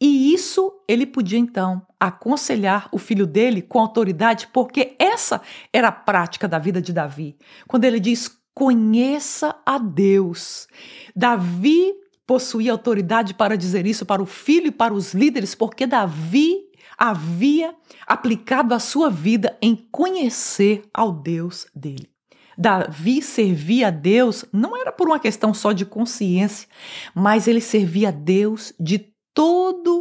E 0.00 0.34
isso 0.34 0.72
ele 0.88 1.06
podia 1.06 1.38
então 1.38 1.86
aconselhar 1.98 2.88
o 2.92 2.98
filho 2.98 3.26
dele 3.26 3.62
com 3.62 3.80
autoridade, 3.80 4.48
porque 4.52 4.94
essa 4.98 5.40
era 5.72 5.88
a 5.88 5.92
prática 5.92 6.46
da 6.46 6.58
vida 6.58 6.80
de 6.82 6.92
Davi. 6.92 7.36
Quando 7.66 7.84
ele 7.84 7.98
diz: 7.98 8.30
conheça 8.54 9.56
a 9.64 9.78
Deus. 9.78 10.68
Davi 11.14 11.92
possuía 12.26 12.72
autoridade 12.72 13.34
para 13.34 13.56
dizer 13.56 13.86
isso 13.86 14.06
para 14.06 14.22
o 14.22 14.26
filho 14.26 14.68
e 14.68 14.72
para 14.72 14.94
os 14.94 15.14
líderes, 15.14 15.54
porque 15.54 15.86
Davi 15.86 16.56
havia 16.96 17.74
aplicado 18.06 18.74
a 18.74 18.78
sua 18.78 19.10
vida 19.10 19.56
em 19.60 19.74
conhecer 19.90 20.82
ao 20.92 21.12
Deus 21.12 21.66
dele. 21.74 22.08
Davi 22.56 23.20
servia 23.20 23.88
a 23.88 23.90
Deus 23.90 24.44
não 24.52 24.76
era 24.76 24.92
por 24.92 25.08
uma 25.08 25.18
questão 25.18 25.52
só 25.52 25.72
de 25.72 25.84
consciência, 25.84 26.68
mas 27.14 27.48
ele 27.48 27.60
servia 27.60 28.08
a 28.08 28.12
Deus 28.12 28.72
de 28.78 29.12
todo 29.34 29.93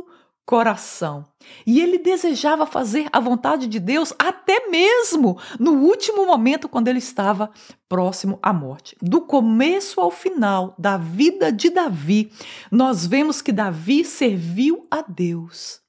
coração. 0.45 1.25
E 1.65 1.79
ele 1.79 1.97
desejava 1.97 2.65
fazer 2.65 3.07
a 3.11 3.19
vontade 3.19 3.67
de 3.67 3.79
Deus 3.79 4.13
até 4.19 4.67
mesmo 4.69 5.37
no 5.59 5.73
último 5.73 6.25
momento 6.25 6.69
quando 6.69 6.87
ele 6.87 6.99
estava 6.99 7.49
próximo 7.87 8.39
à 8.41 8.51
morte. 8.51 8.95
Do 9.01 9.21
começo 9.21 10.01
ao 10.01 10.11
final 10.11 10.75
da 10.77 10.97
vida 10.97 11.51
de 11.51 11.69
Davi, 11.69 12.31
nós 12.71 13.05
vemos 13.05 13.41
que 13.41 13.51
Davi 13.51 14.03
serviu 14.03 14.87
a 14.89 15.01
Deus. 15.01 15.81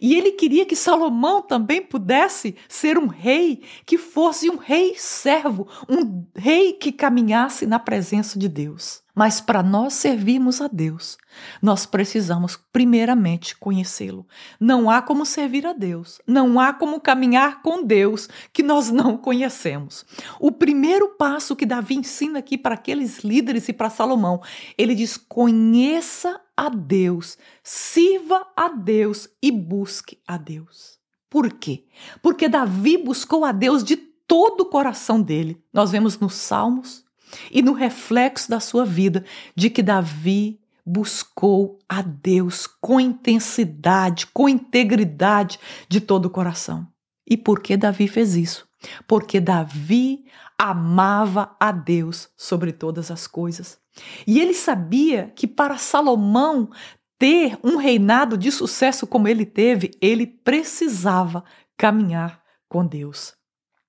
E 0.00 0.14
ele 0.14 0.32
queria 0.32 0.66
que 0.66 0.76
Salomão 0.76 1.40
também 1.40 1.80
pudesse 1.80 2.56
ser 2.68 2.98
um 2.98 3.06
rei 3.06 3.62
que 3.86 3.96
fosse 3.96 4.50
um 4.50 4.56
rei 4.56 4.94
servo, 4.96 5.66
um 5.88 6.26
rei 6.34 6.72
que 6.72 6.92
caminhasse 6.92 7.66
na 7.66 7.78
presença 7.78 8.38
de 8.38 8.48
Deus. 8.48 9.05
Mas 9.16 9.40
para 9.40 9.62
nós 9.62 9.94
servirmos 9.94 10.60
a 10.60 10.68
Deus, 10.68 11.16
nós 11.62 11.86
precisamos 11.86 12.58
primeiramente 12.70 13.56
conhecê-lo. 13.56 14.26
Não 14.60 14.90
há 14.90 15.00
como 15.00 15.24
servir 15.24 15.66
a 15.66 15.72
Deus, 15.72 16.20
não 16.26 16.60
há 16.60 16.74
como 16.74 17.00
caminhar 17.00 17.62
com 17.62 17.82
Deus 17.82 18.28
que 18.52 18.62
nós 18.62 18.90
não 18.90 19.16
conhecemos. 19.16 20.04
O 20.38 20.52
primeiro 20.52 21.08
passo 21.16 21.56
que 21.56 21.64
Davi 21.64 21.94
ensina 21.94 22.40
aqui 22.40 22.58
para 22.58 22.74
aqueles 22.74 23.20
líderes 23.20 23.66
e 23.70 23.72
para 23.72 23.88
Salomão, 23.88 24.42
ele 24.76 24.94
diz: 24.94 25.16
conheça 25.16 26.38
a 26.54 26.68
Deus, 26.68 27.38
sirva 27.62 28.46
a 28.54 28.68
Deus 28.68 29.30
e 29.42 29.50
busque 29.50 30.18
a 30.28 30.36
Deus. 30.36 30.98
Por 31.30 31.54
quê? 31.54 31.86
Porque 32.20 32.50
Davi 32.50 32.98
buscou 32.98 33.46
a 33.46 33.52
Deus 33.52 33.82
de 33.82 33.96
todo 33.96 34.60
o 34.60 34.66
coração 34.66 35.22
dele. 35.22 35.58
Nós 35.72 35.90
vemos 35.90 36.18
nos 36.18 36.34
Salmos, 36.34 37.05
e 37.50 37.62
no 37.62 37.72
reflexo 37.72 38.48
da 38.48 38.60
sua 38.60 38.84
vida 38.84 39.24
de 39.54 39.70
que 39.70 39.82
Davi 39.82 40.60
buscou 40.84 41.78
a 41.88 42.00
Deus 42.00 42.66
com 42.66 43.00
intensidade, 43.00 44.26
com 44.28 44.48
integridade 44.48 45.58
de 45.88 46.00
todo 46.00 46.26
o 46.26 46.30
coração. 46.30 46.86
E 47.28 47.36
por 47.36 47.60
que 47.60 47.76
Davi 47.76 48.06
fez 48.06 48.36
isso? 48.36 48.68
Porque 49.06 49.40
Davi 49.40 50.24
amava 50.56 51.56
a 51.58 51.72
Deus 51.72 52.28
sobre 52.36 52.72
todas 52.72 53.10
as 53.10 53.26
coisas. 53.26 53.78
E 54.26 54.38
ele 54.38 54.54
sabia 54.54 55.32
que 55.34 55.46
para 55.46 55.76
Salomão 55.76 56.70
ter 57.18 57.58
um 57.64 57.76
reinado 57.76 58.36
de 58.36 58.52
sucesso 58.52 59.06
como 59.06 59.26
ele 59.26 59.44
teve, 59.44 59.90
ele 60.00 60.26
precisava 60.26 61.42
caminhar 61.76 62.40
com 62.68 62.86
Deus. 62.86 63.34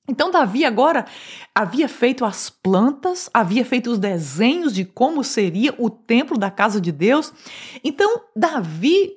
Então, 0.07 0.31
Davi 0.31 0.63
agora 0.63 1.05
havia 1.53 1.89
feito 1.89 2.23
as 2.23 2.49
plantas, 2.49 3.29
havia 3.33 3.65
feito 3.65 3.91
os 3.91 3.99
desenhos 3.99 4.73
de 4.73 4.85
como 4.85 5.23
seria 5.23 5.75
o 5.77 5.89
templo 5.89 6.37
da 6.37 6.49
casa 6.49 6.79
de 6.79 6.93
Deus. 6.93 7.33
Então, 7.83 8.21
Davi 8.33 9.16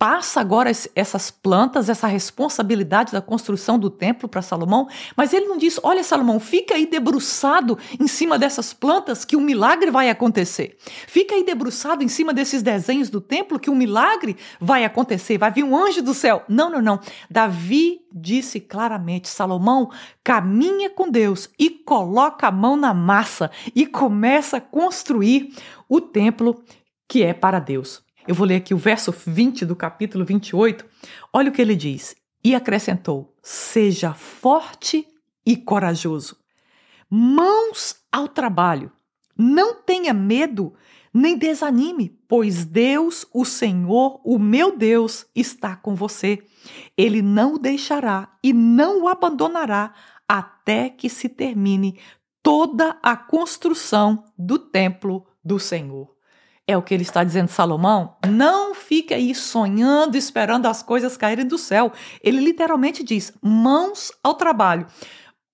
passa 0.00 0.40
agora 0.40 0.72
essas 0.94 1.30
plantas, 1.30 1.90
essa 1.90 2.06
responsabilidade 2.06 3.12
da 3.12 3.20
construção 3.20 3.78
do 3.78 3.90
templo 3.90 4.26
para 4.26 4.40
Salomão, 4.40 4.88
mas 5.14 5.34
ele 5.34 5.44
não 5.44 5.58
diz: 5.58 5.78
olha, 5.82 6.02
Salomão, 6.02 6.40
fica 6.40 6.74
aí 6.74 6.86
debruçado 6.86 7.78
em 8.00 8.08
cima 8.08 8.38
dessas 8.38 8.72
plantas 8.72 9.26
que 9.26 9.36
um 9.36 9.42
milagre 9.42 9.90
vai 9.90 10.08
acontecer. 10.08 10.78
Fica 11.06 11.34
aí 11.34 11.44
debruçado 11.44 12.02
em 12.02 12.08
cima 12.08 12.32
desses 12.32 12.62
desenhos 12.62 13.10
do 13.10 13.20
templo 13.20 13.60
que 13.60 13.68
um 13.68 13.74
milagre 13.74 14.38
vai 14.58 14.86
acontecer, 14.86 15.36
vai 15.36 15.50
vir 15.50 15.64
um 15.64 15.76
anjo 15.76 16.00
do 16.00 16.14
céu. 16.14 16.44
Não, 16.48 16.70
não, 16.70 16.80
não. 16.80 16.98
Davi 17.28 18.00
disse 18.10 18.58
claramente: 18.58 19.28
Salomão, 19.28 19.90
caminha 20.24 20.88
com 20.88 21.10
Deus 21.10 21.50
e 21.58 21.68
coloca 21.68 22.46
a 22.46 22.50
mão 22.50 22.74
na 22.74 22.94
massa 22.94 23.50
e 23.74 23.84
começa 23.84 24.56
a 24.56 24.62
construir 24.62 25.54
o 25.86 26.00
templo 26.00 26.64
que 27.06 27.22
é 27.22 27.34
para 27.34 27.58
Deus. 27.58 28.02
Eu 28.30 28.34
vou 28.36 28.46
ler 28.46 28.54
aqui 28.54 28.72
o 28.72 28.78
verso 28.78 29.10
20 29.10 29.66
do 29.66 29.74
capítulo 29.74 30.24
28. 30.24 30.86
Olha 31.32 31.50
o 31.50 31.52
que 31.52 31.60
ele 31.60 31.74
diz. 31.74 32.14
E 32.44 32.54
acrescentou: 32.54 33.34
Seja 33.42 34.14
forte 34.14 35.04
e 35.44 35.56
corajoso. 35.56 36.36
Mãos 37.10 37.96
ao 38.12 38.28
trabalho. 38.28 38.92
Não 39.36 39.82
tenha 39.82 40.14
medo, 40.14 40.74
nem 41.12 41.36
desanime, 41.36 42.16
pois 42.28 42.64
Deus, 42.64 43.26
o 43.34 43.44
Senhor, 43.44 44.20
o 44.24 44.38
meu 44.38 44.78
Deus, 44.78 45.26
está 45.34 45.74
com 45.74 45.96
você. 45.96 46.40
Ele 46.96 47.22
não 47.22 47.54
o 47.54 47.58
deixará 47.58 48.32
e 48.44 48.52
não 48.52 49.02
o 49.02 49.08
abandonará 49.08 49.92
até 50.28 50.88
que 50.88 51.08
se 51.08 51.28
termine 51.28 51.98
toda 52.40 52.96
a 53.02 53.16
construção 53.16 54.22
do 54.38 54.56
templo 54.56 55.26
do 55.44 55.58
Senhor. 55.58 56.19
É 56.70 56.76
o 56.76 56.82
que 56.82 56.94
ele 56.94 57.02
está 57.02 57.24
dizendo, 57.24 57.48
Salomão. 57.48 58.14
Não 58.28 58.76
fique 58.76 59.12
aí 59.12 59.34
sonhando, 59.34 60.16
esperando 60.16 60.66
as 60.66 60.84
coisas 60.84 61.16
caírem 61.16 61.44
do 61.44 61.58
céu. 61.58 61.92
Ele 62.22 62.38
literalmente 62.38 63.02
diz: 63.02 63.32
mãos 63.42 64.12
ao 64.22 64.34
trabalho. 64.34 64.86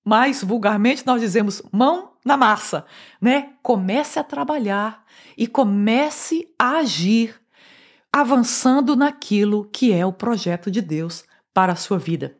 Mais 0.04 0.44
vulgarmente, 0.44 1.06
nós 1.06 1.23
dizemos 1.23 1.62
mão 1.73 2.11
na 2.23 2.37
massa, 2.37 2.85
né? 3.18 3.54
Comece 3.62 4.18
a 4.18 4.23
trabalhar 4.23 5.06
e 5.38 5.46
comece 5.46 6.46
a 6.58 6.76
agir, 6.80 7.35
avançando 8.12 8.94
naquilo 8.94 9.70
que 9.73 9.94
é 9.94 10.04
o 10.04 10.12
projeto 10.12 10.70
de 10.70 10.82
Deus 10.82 11.25
para 11.54 11.73
a 11.73 11.76
sua 11.76 11.99
vida. 11.99 12.37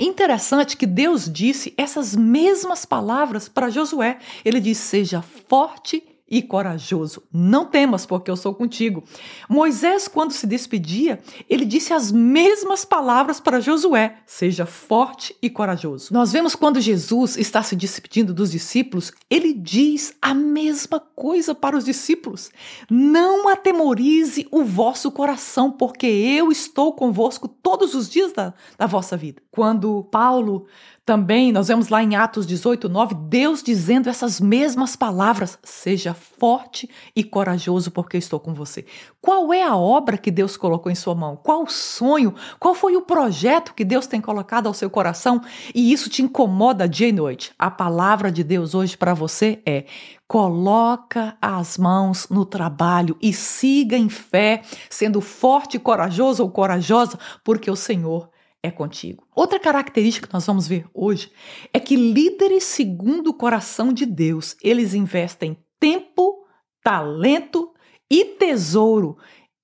Interessante 0.00 0.74
que 0.74 0.86
Deus 0.86 1.30
disse 1.30 1.74
essas 1.76 2.16
mesmas 2.16 2.86
palavras 2.86 3.46
para 3.46 3.68
Josué. 3.68 4.18
Ele 4.42 4.58
disse: 4.58 4.88
Seja 4.88 5.20
forte 5.20 6.02
e 6.02 6.15
corajoso. 6.42 7.22
Não 7.32 7.66
temas, 7.66 8.04
porque 8.04 8.30
eu 8.30 8.36
sou 8.36 8.54
contigo. 8.54 9.04
Moisés, 9.48 10.08
quando 10.08 10.32
se 10.32 10.46
despedia, 10.46 11.20
ele 11.48 11.64
disse 11.64 11.92
as 11.92 12.10
mesmas 12.10 12.84
palavras 12.84 13.38
para 13.38 13.60
Josué: 13.60 14.18
seja 14.26 14.66
forte 14.66 15.36
e 15.40 15.48
corajoso. 15.48 16.12
Nós 16.12 16.32
vemos 16.32 16.54
quando 16.54 16.80
Jesus 16.80 17.36
está 17.36 17.62
se 17.62 17.76
despedindo 17.76 18.34
dos 18.34 18.50
discípulos, 18.50 19.12
ele 19.30 19.52
diz 19.52 20.14
a 20.20 20.34
mesma 20.34 20.98
coisa 20.98 21.54
para 21.54 21.76
os 21.76 21.84
discípulos: 21.84 22.50
não 22.90 23.48
atemorize 23.48 24.48
o 24.50 24.64
vosso 24.64 25.10
coração, 25.10 25.70
porque 25.70 26.06
eu 26.06 26.50
estou 26.50 26.92
convosco 26.92 27.46
todos 27.46 27.94
os 27.94 28.08
dias 28.08 28.32
da, 28.32 28.52
da 28.76 28.86
vossa 28.86 29.16
vida. 29.16 29.40
Quando 29.50 30.04
Paulo 30.04 30.66
também, 31.06 31.52
nós 31.52 31.68
vemos 31.68 31.88
lá 31.88 32.02
em 32.02 32.16
Atos 32.16 32.44
18, 32.44 32.88
9, 32.88 33.14
Deus 33.14 33.62
dizendo 33.62 34.08
essas 34.08 34.40
mesmas 34.40 34.96
palavras: 34.96 35.56
seja 35.62 36.12
forte 36.12 36.90
e 37.14 37.22
corajoso, 37.22 37.92
porque 37.92 38.16
estou 38.16 38.40
com 38.40 38.52
você. 38.52 38.84
Qual 39.20 39.54
é 39.54 39.62
a 39.62 39.76
obra 39.76 40.18
que 40.18 40.32
Deus 40.32 40.56
colocou 40.56 40.90
em 40.90 40.96
sua 40.96 41.14
mão? 41.14 41.36
Qual 41.36 41.62
o 41.62 41.70
sonho? 41.70 42.34
Qual 42.58 42.74
foi 42.74 42.96
o 42.96 43.02
projeto 43.02 43.72
que 43.72 43.84
Deus 43.84 44.08
tem 44.08 44.20
colocado 44.20 44.66
ao 44.66 44.74
seu 44.74 44.90
coração? 44.90 45.40
E 45.72 45.92
isso 45.92 46.10
te 46.10 46.22
incomoda 46.22 46.88
dia 46.88 47.08
e 47.08 47.12
noite. 47.12 47.52
A 47.56 47.70
palavra 47.70 48.32
de 48.32 48.42
Deus 48.42 48.74
hoje 48.74 48.96
para 48.96 49.14
você 49.14 49.62
é: 49.64 49.84
coloca 50.26 51.36
as 51.40 51.78
mãos 51.78 52.26
no 52.28 52.44
trabalho 52.44 53.16
e 53.22 53.32
siga 53.32 53.96
em 53.96 54.08
fé, 54.08 54.62
sendo 54.90 55.20
forte, 55.20 55.78
corajoso 55.78 56.42
ou 56.42 56.50
corajosa, 56.50 57.16
porque 57.44 57.70
o 57.70 57.76
Senhor 57.76 58.28
é 58.62 58.70
contigo. 58.70 59.26
Outra 59.34 59.60
característica 59.60 60.26
que 60.26 60.34
nós 60.34 60.46
vamos 60.46 60.66
ver 60.66 60.86
hoje 60.92 61.30
é 61.72 61.78
que 61.78 61.96
líderes 61.96 62.64
segundo 62.64 63.28
o 63.28 63.34
coração 63.34 63.92
de 63.92 64.04
Deus, 64.04 64.56
eles 64.62 64.94
investem 64.94 65.56
tempo, 65.78 66.44
talento 66.82 67.72
e 68.10 68.24
tesouro 68.24 69.16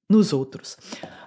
nos 0.08 0.32
outros. 0.32 0.76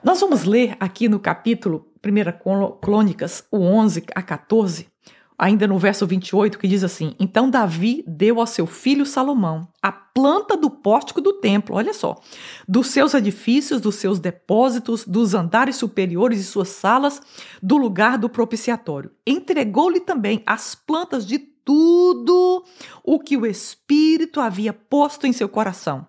Nós 0.04 0.20
vamos 0.20 0.44
ler 0.44 0.78
aqui 0.80 1.10
no 1.10 1.20
capítulo 1.20 1.92
1 2.06 2.80
Crônicas, 2.80 3.46
o 3.52 3.58
11 3.58 4.06
a 4.14 4.22
14, 4.22 4.88
ainda 5.38 5.68
no 5.68 5.77
verso 5.77 6.06
28, 6.06 6.58
que 6.58 6.68
diz 6.68 6.84
assim: 6.84 7.15
Então 7.20 7.50
Davi 7.50 8.04
deu 8.08 8.39
ao 8.39 8.48
seu 8.48 8.65
filho 8.65 9.06
Salomão 9.06 9.68
a 9.82 9.92
planta 9.92 10.56
do 10.56 10.70
pórtico 10.70 11.22
do 11.22 11.34
templo, 11.34 11.75
olha 11.75 11.94
só, 11.94 12.20
dos 12.68 12.88
seus 12.88 13.13
edifícios, 13.13 13.82
dos 13.82 13.96
seus 13.96 14.20
depósitos, 14.20 15.06
dos 15.06 15.34
andares 15.34 15.75
superiores 15.75 16.39
e 16.39 16.44
suas 16.44 16.70
salas, 16.70 17.22
do 17.62 17.77
lugar 17.77 18.18
do 18.18 18.30
propiciatório. 18.30 19.12
Entregou-lhe 19.25 20.00
também 20.00 20.42
as 20.46 20.74
plantas 20.74 21.25
de 21.25 21.38
tudo 21.38 22.63
o 23.04 23.20
que 23.20 23.36
o 23.36 23.46
Espírito 23.46 24.39
havia 24.39 24.72
posto 24.72 25.25
em 25.25 25.34
seu 25.34 25.50
coração 25.50 26.08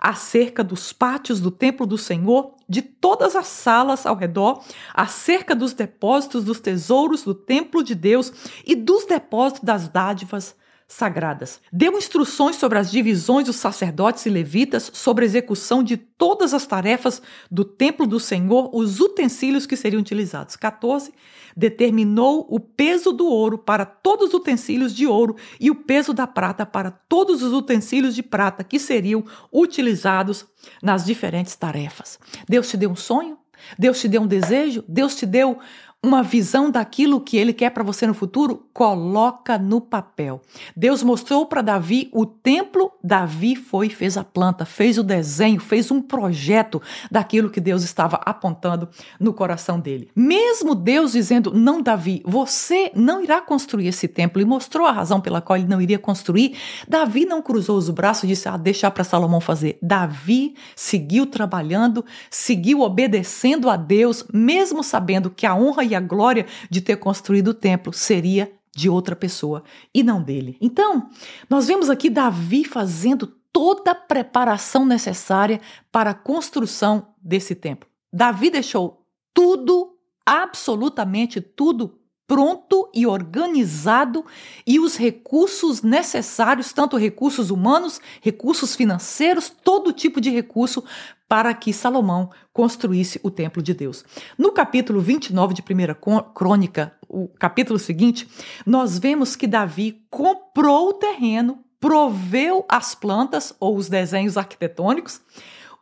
acerca 0.00 0.62
dos 0.62 0.92
pátios 0.92 1.40
do 1.40 1.50
templo 1.50 1.86
do 1.86 1.96
Senhor, 1.96 2.54
de 2.68 2.82
todas 2.82 3.36
as 3.36 3.46
salas 3.46 4.06
ao 4.06 4.16
redor, 4.16 4.62
acerca 4.92 5.54
dos 5.54 5.72
depósitos 5.72 6.44
dos 6.44 6.60
tesouros 6.60 7.22
do 7.22 7.34
templo 7.34 7.82
de 7.82 7.94
Deus 7.94 8.32
e 8.64 8.74
dos 8.74 9.04
depósitos 9.04 9.62
das 9.62 9.88
dádivas 9.88 10.56
sagradas. 10.88 11.60
Deu 11.72 11.98
instruções 11.98 12.56
sobre 12.56 12.78
as 12.78 12.90
divisões 12.90 13.46
dos 13.46 13.56
sacerdotes 13.56 14.24
e 14.24 14.30
levitas, 14.30 14.90
sobre 14.94 15.24
a 15.24 15.26
execução 15.26 15.82
de 15.82 15.96
todas 15.96 16.54
as 16.54 16.66
tarefas 16.66 17.20
do 17.50 17.64
templo 17.64 18.06
do 18.06 18.20
Senhor, 18.20 18.70
os 18.72 19.00
utensílios 19.00 19.66
que 19.66 19.76
seriam 19.76 20.00
utilizados. 20.00 20.54
14. 20.54 21.12
Determinou 21.56 22.46
o 22.48 22.60
peso 22.60 23.12
do 23.12 23.26
ouro 23.26 23.58
para 23.58 23.84
todos 23.84 24.28
os 24.28 24.34
utensílios 24.34 24.94
de 24.94 25.06
ouro 25.06 25.36
e 25.58 25.70
o 25.70 25.74
peso 25.74 26.12
da 26.12 26.26
prata 26.26 26.64
para 26.64 26.90
todos 26.90 27.42
os 27.42 27.52
utensílios 27.52 28.14
de 28.14 28.22
prata 28.22 28.62
que 28.62 28.78
seriam 28.78 29.24
utilizados 29.52 30.46
nas 30.82 31.04
diferentes 31.04 31.56
tarefas. 31.56 32.18
Deus 32.48 32.68
te 32.68 32.76
deu 32.76 32.90
um 32.90 32.96
sonho? 32.96 33.38
Deus 33.78 34.00
te 34.00 34.08
deu 34.08 34.22
um 34.22 34.26
desejo? 34.26 34.84
Deus 34.86 35.16
te 35.16 35.26
deu 35.26 35.58
uma 36.06 36.22
visão 36.22 36.70
daquilo 36.70 37.20
que 37.20 37.36
ele 37.36 37.52
quer 37.52 37.70
para 37.70 37.82
você 37.82 38.06
no 38.06 38.14
futuro, 38.14 38.66
coloca 38.72 39.58
no 39.58 39.80
papel. 39.80 40.40
Deus 40.76 41.02
mostrou 41.02 41.46
para 41.46 41.62
Davi 41.62 42.08
o 42.12 42.24
templo, 42.24 42.92
Davi 43.02 43.56
foi 43.56 43.88
fez 43.88 44.16
a 44.16 44.22
planta, 44.22 44.64
fez 44.64 44.98
o 44.98 45.02
desenho, 45.02 45.60
fez 45.60 45.90
um 45.90 46.00
projeto 46.00 46.80
daquilo 47.10 47.50
que 47.50 47.60
Deus 47.60 47.82
estava 47.82 48.20
apontando 48.24 48.88
no 49.18 49.32
coração 49.32 49.80
dele. 49.80 50.08
Mesmo 50.14 50.74
Deus 50.74 51.12
dizendo: 51.12 51.52
"Não, 51.52 51.82
Davi, 51.82 52.22
você 52.24 52.92
não 52.94 53.22
irá 53.22 53.40
construir 53.40 53.88
esse 53.88 54.06
templo" 54.06 54.40
e 54.40 54.44
mostrou 54.44 54.86
a 54.86 54.92
razão 54.92 55.20
pela 55.20 55.40
qual 55.40 55.56
ele 55.56 55.68
não 55.68 55.80
iria 55.80 55.98
construir, 55.98 56.56
Davi 56.86 57.26
não 57.26 57.42
cruzou 57.42 57.76
os 57.76 57.90
braços 57.90 58.24
e 58.24 58.28
disse: 58.28 58.48
"Ah, 58.48 58.56
deixar 58.56 58.92
para 58.92 59.02
Salomão 59.02 59.40
fazer". 59.40 59.78
Davi 59.82 60.54
seguiu 60.76 61.26
trabalhando, 61.26 62.04
seguiu 62.30 62.82
obedecendo 62.82 63.68
a 63.68 63.76
Deus, 63.76 64.24
mesmo 64.32 64.84
sabendo 64.84 65.30
que 65.30 65.46
a 65.46 65.54
honra 65.54 65.82
e 65.82 65.95
a 65.96 66.00
glória 66.00 66.46
de 66.70 66.80
ter 66.80 66.96
construído 66.96 67.48
o 67.48 67.54
templo 67.54 67.92
seria 67.92 68.52
de 68.74 68.90
outra 68.90 69.16
pessoa 69.16 69.64
e 69.94 70.02
não 70.02 70.22
dele. 70.22 70.56
Então, 70.60 71.08
nós 71.48 71.66
vemos 71.66 71.88
aqui 71.88 72.10
Davi 72.10 72.62
fazendo 72.62 73.26
toda 73.50 73.92
a 73.92 73.94
preparação 73.94 74.84
necessária 74.84 75.60
para 75.90 76.10
a 76.10 76.14
construção 76.14 77.14
desse 77.22 77.54
templo. 77.54 77.88
Davi 78.12 78.50
deixou 78.50 79.02
tudo, 79.32 79.96
absolutamente 80.26 81.40
tudo, 81.40 81.98
pronto 82.26 82.90
e 82.92 83.06
organizado 83.06 84.24
e 84.66 84.80
os 84.80 84.96
recursos 84.96 85.82
necessários, 85.82 86.72
tanto 86.72 86.96
recursos 86.96 87.50
humanos, 87.50 88.00
recursos 88.20 88.74
financeiros, 88.74 89.48
todo 89.48 89.92
tipo 89.92 90.20
de 90.20 90.30
recurso 90.30 90.82
para 91.28 91.52
que 91.54 91.72
Salomão 91.72 92.30
construísse 92.52 93.20
o 93.22 93.30
templo 93.30 93.62
de 93.62 93.74
Deus. 93.74 94.04
No 94.36 94.52
capítulo 94.52 95.00
29 95.00 95.54
de 95.54 95.62
1 95.62 96.32
Crônica, 96.34 96.96
o 97.08 97.28
capítulo 97.28 97.78
seguinte, 97.78 98.28
nós 98.64 98.98
vemos 98.98 99.36
que 99.36 99.46
Davi 99.46 100.02
comprou 100.10 100.90
o 100.90 100.94
terreno, 100.94 101.64
proveu 101.80 102.64
as 102.68 102.94
plantas 102.94 103.54
ou 103.60 103.76
os 103.76 103.88
desenhos 103.88 104.36
arquitetônicos, 104.36 105.20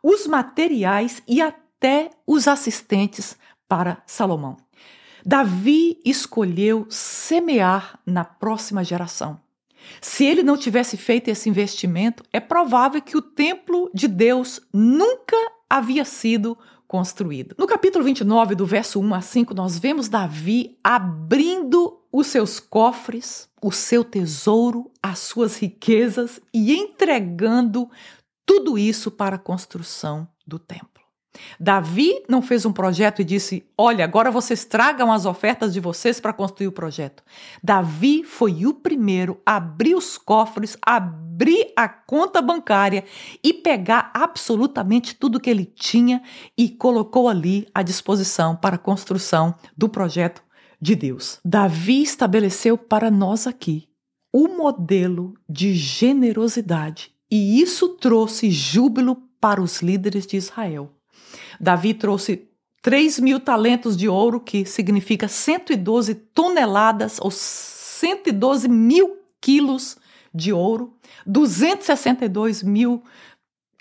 os 0.03 0.27
materiais 0.27 1.21
e 1.27 1.41
até 1.41 2.11
os 2.27 2.47
assistentes 2.47 3.37
para 3.67 4.01
Salomão. 4.05 4.64
Davi 5.25 5.99
escolheu 6.05 6.85
semear 6.87 7.99
na 8.05 8.23
próxima 8.23 8.83
geração. 8.83 9.39
Se 9.99 10.23
ele 10.23 10.43
não 10.43 10.55
tivesse 10.55 10.97
feito 10.97 11.29
esse 11.29 11.49
investimento, 11.49 12.23
é 12.31 12.39
provável 12.39 13.01
que 13.01 13.17
o 13.17 13.21
templo 13.21 13.89
de 13.91 14.07
Deus 14.07 14.61
nunca 14.71 15.35
havia 15.67 16.05
sido 16.05 16.55
construído. 16.87 17.55
No 17.57 17.65
capítulo 17.65 18.05
29, 18.05 18.53
do 18.53 18.67
verso 18.67 18.99
1 18.99 19.13
a 19.15 19.21
5, 19.21 19.53
nós 19.55 19.79
vemos 19.79 20.07
Davi 20.07 20.77
abrindo 20.83 21.99
os 22.11 22.27
seus 22.27 22.59
cofres, 22.59 23.49
o 23.61 23.71
seu 23.71 24.03
tesouro, 24.03 24.91
as 25.01 25.19
suas 25.19 25.57
riquezas 25.57 26.39
e 26.53 26.73
entregando 26.75 27.89
tudo 28.45 28.77
isso 28.77 29.09
para 29.09 29.37
a 29.37 29.39
construção 29.39 30.27
do 30.45 30.59
templo. 30.59 30.94
Davi 31.59 32.23
não 32.27 32.41
fez 32.41 32.65
um 32.65 32.71
projeto 32.71 33.21
e 33.21 33.25
disse: 33.25 33.65
Olha, 33.77 34.03
agora 34.03 34.31
vocês 34.31 34.65
tragam 34.65 35.11
as 35.11 35.25
ofertas 35.25 35.73
de 35.73 35.79
vocês 35.79 36.19
para 36.19 36.33
construir 36.33 36.67
o 36.67 36.71
projeto. 36.71 37.23
Davi 37.63 38.23
foi 38.23 38.65
o 38.65 38.73
primeiro 38.73 39.39
a 39.45 39.57
abrir 39.57 39.95
os 39.95 40.17
cofres, 40.17 40.77
abrir 40.81 41.71
a 41.75 41.87
conta 41.87 42.41
bancária 42.41 43.03
e 43.43 43.53
pegar 43.53 44.11
absolutamente 44.13 45.15
tudo 45.15 45.39
que 45.39 45.49
ele 45.49 45.65
tinha 45.65 46.21
e 46.57 46.69
colocou 46.69 47.27
ali 47.27 47.67
à 47.73 47.81
disposição 47.81 48.55
para 48.55 48.75
a 48.75 48.79
construção 48.79 49.55
do 49.75 49.89
projeto 49.89 50.43
de 50.81 50.95
Deus. 50.95 51.39
Davi 51.43 52.01
estabeleceu 52.01 52.77
para 52.77 53.09
nós 53.09 53.47
aqui 53.47 53.87
o 54.33 54.49
modelo 54.49 55.33
de 55.47 55.73
generosidade 55.73 57.11
e 57.31 57.61
isso 57.61 57.89
trouxe 57.89 58.51
júbilo 58.51 59.15
para 59.39 59.61
os 59.61 59.81
líderes 59.81 60.25
de 60.25 60.37
Israel. 60.37 60.94
Davi 61.59 61.93
trouxe 61.93 62.47
3 62.81 63.19
mil 63.19 63.39
talentos 63.39 63.97
de 63.97 64.07
ouro, 64.07 64.39
que 64.39 64.65
significa 64.65 65.27
112 65.27 66.13
toneladas 66.13 67.19
ou 67.19 67.31
112 67.31 68.67
mil 68.69 69.17
quilos 69.41 69.97
de 70.33 70.51
ouro, 70.53 70.93
262 71.25 72.61
mil 72.61 73.03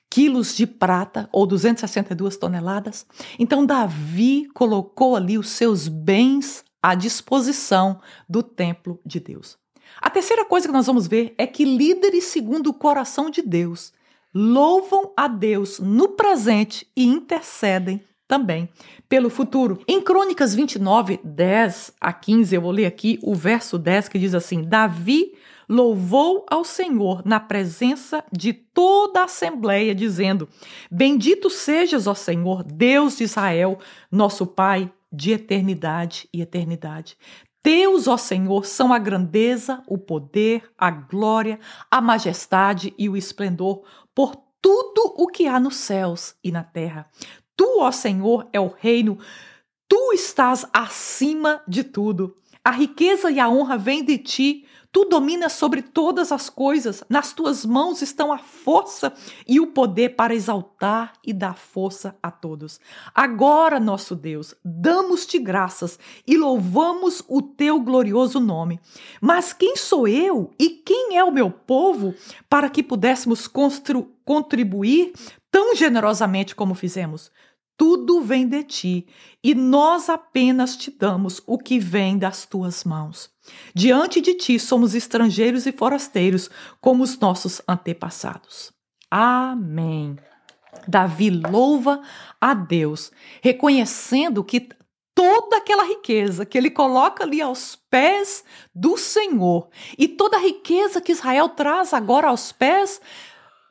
quilos 0.08 0.54
de 0.54 0.66
prata, 0.66 1.28
ou 1.32 1.44
262 1.44 2.36
toneladas. 2.36 3.04
Então, 3.38 3.66
Davi 3.66 4.48
colocou 4.54 5.16
ali 5.16 5.36
os 5.36 5.48
seus 5.48 5.88
bens 5.88 6.64
à 6.80 6.94
disposição 6.94 8.00
do 8.28 8.42
templo 8.42 9.00
de 9.04 9.18
Deus. 9.18 9.58
A 10.00 10.08
terceira 10.08 10.44
coisa 10.44 10.68
que 10.68 10.72
nós 10.72 10.86
vamos 10.86 11.06
ver 11.06 11.34
é 11.36 11.46
que 11.46 11.64
líderes 11.64 12.24
segundo 12.24 12.68
o 12.68 12.74
coração 12.74 13.28
de 13.28 13.42
Deus 13.42 13.92
louvam 14.34 15.12
a 15.16 15.28
Deus 15.28 15.78
no 15.78 16.08
presente 16.08 16.86
e 16.96 17.06
intercedem 17.06 18.02
também 18.26 18.68
pelo 19.08 19.30
futuro. 19.30 19.80
Em 19.86 20.00
Crônicas 20.00 20.54
29, 20.54 21.20
10 21.22 21.92
a 22.00 22.12
15, 22.12 22.54
eu 22.54 22.60
vou 22.60 22.72
ler 22.72 22.86
aqui 22.86 23.18
o 23.22 23.34
verso 23.34 23.78
10 23.78 24.08
que 24.08 24.18
diz 24.18 24.34
assim: 24.34 24.62
Davi 24.62 25.34
louvou 25.68 26.44
ao 26.50 26.64
Senhor 26.64 27.22
na 27.24 27.38
presença 27.38 28.24
de 28.32 28.52
toda 28.52 29.20
a 29.20 29.24
assembleia, 29.24 29.94
dizendo: 29.94 30.48
Bendito 30.90 31.48
sejas, 31.48 32.06
ó 32.06 32.14
Senhor, 32.14 32.64
Deus 32.64 33.16
de 33.16 33.24
Israel, 33.24 33.78
nosso 34.10 34.46
Pai 34.46 34.90
de 35.12 35.32
eternidade 35.32 36.28
e 36.32 36.42
eternidade. 36.42 37.16
Teus, 37.62 38.06
ó 38.08 38.18
Senhor, 38.18 38.66
são 38.66 38.92
a 38.92 38.98
grandeza, 38.98 39.82
o 39.86 39.96
poder, 39.96 40.70
a 40.76 40.90
glória, 40.90 41.58
a 41.90 41.98
majestade 41.98 42.92
e 42.98 43.08
o 43.08 43.16
esplendor 43.16 43.82
por 44.14 44.36
tudo 44.60 45.14
o 45.16 45.26
que 45.26 45.46
há 45.46 45.58
nos 45.60 45.76
céus 45.76 46.34
e 46.42 46.50
na 46.50 46.64
terra. 46.64 47.08
Tu, 47.56 47.80
ó 47.80 47.90
Senhor, 47.92 48.48
é 48.52 48.58
o 48.58 48.68
reino, 48.68 49.18
tu 49.88 50.12
estás 50.12 50.66
acima 50.72 51.62
de 51.68 51.84
tudo. 51.84 52.36
A 52.64 52.70
riqueza 52.70 53.30
e 53.30 53.38
a 53.38 53.46
honra 53.46 53.76
vêm 53.76 54.02
de 54.02 54.16
ti, 54.16 54.64
tu 54.90 55.04
dominas 55.04 55.52
sobre 55.52 55.82
todas 55.82 56.32
as 56.32 56.48
coisas, 56.48 57.04
nas 57.10 57.34
tuas 57.34 57.62
mãos 57.66 58.00
estão 58.00 58.32
a 58.32 58.38
força 58.38 59.12
e 59.46 59.60
o 59.60 59.66
poder 59.66 60.16
para 60.16 60.34
exaltar 60.34 61.12
e 61.22 61.34
dar 61.34 61.56
força 61.56 62.16
a 62.22 62.30
todos. 62.30 62.80
Agora, 63.14 63.78
nosso 63.78 64.16
Deus, 64.16 64.54
damos-te 64.64 65.38
graças 65.38 65.98
e 66.26 66.38
louvamos 66.38 67.22
o 67.28 67.42
teu 67.42 67.78
glorioso 67.80 68.40
nome. 68.40 68.80
Mas 69.20 69.52
quem 69.52 69.76
sou 69.76 70.08
eu 70.08 70.50
e 70.58 70.70
quem 70.70 71.18
é 71.18 71.24
o 71.24 71.32
meu 71.32 71.50
povo 71.50 72.14
para 72.48 72.70
que 72.70 72.82
pudéssemos 72.82 73.46
contribuir 74.24 75.12
tão 75.50 75.76
generosamente 75.76 76.54
como 76.54 76.74
fizemos? 76.74 77.30
Tudo 77.76 78.20
vem 78.20 78.46
de 78.46 78.62
ti, 78.62 79.06
e 79.42 79.54
nós 79.54 80.08
apenas 80.08 80.76
te 80.76 80.90
damos 80.90 81.42
o 81.46 81.58
que 81.58 81.78
vem 81.78 82.16
das 82.16 82.46
tuas 82.46 82.84
mãos. 82.84 83.30
Diante 83.74 84.20
de 84.20 84.34
ti 84.34 84.58
somos 84.58 84.94
estrangeiros 84.94 85.66
e 85.66 85.72
forasteiros, 85.72 86.48
como 86.80 87.02
os 87.02 87.18
nossos 87.18 87.60
antepassados. 87.66 88.72
Amém. 89.10 90.16
Davi 90.86 91.30
louva 91.30 92.00
a 92.40 92.54
Deus, 92.54 93.10
reconhecendo 93.42 94.44
que 94.44 94.68
toda 95.14 95.58
aquela 95.58 95.84
riqueza 95.84 96.44
que 96.44 96.58
ele 96.58 96.70
coloca 96.70 97.24
ali 97.24 97.40
aos 97.40 97.76
pés 97.88 98.44
do 98.74 98.96
Senhor 98.96 99.68
e 99.96 100.08
toda 100.08 100.36
a 100.36 100.40
riqueza 100.40 101.00
que 101.00 101.12
Israel 101.12 101.48
traz 101.48 101.94
agora 101.94 102.28
aos 102.28 102.50
pés 102.50 103.00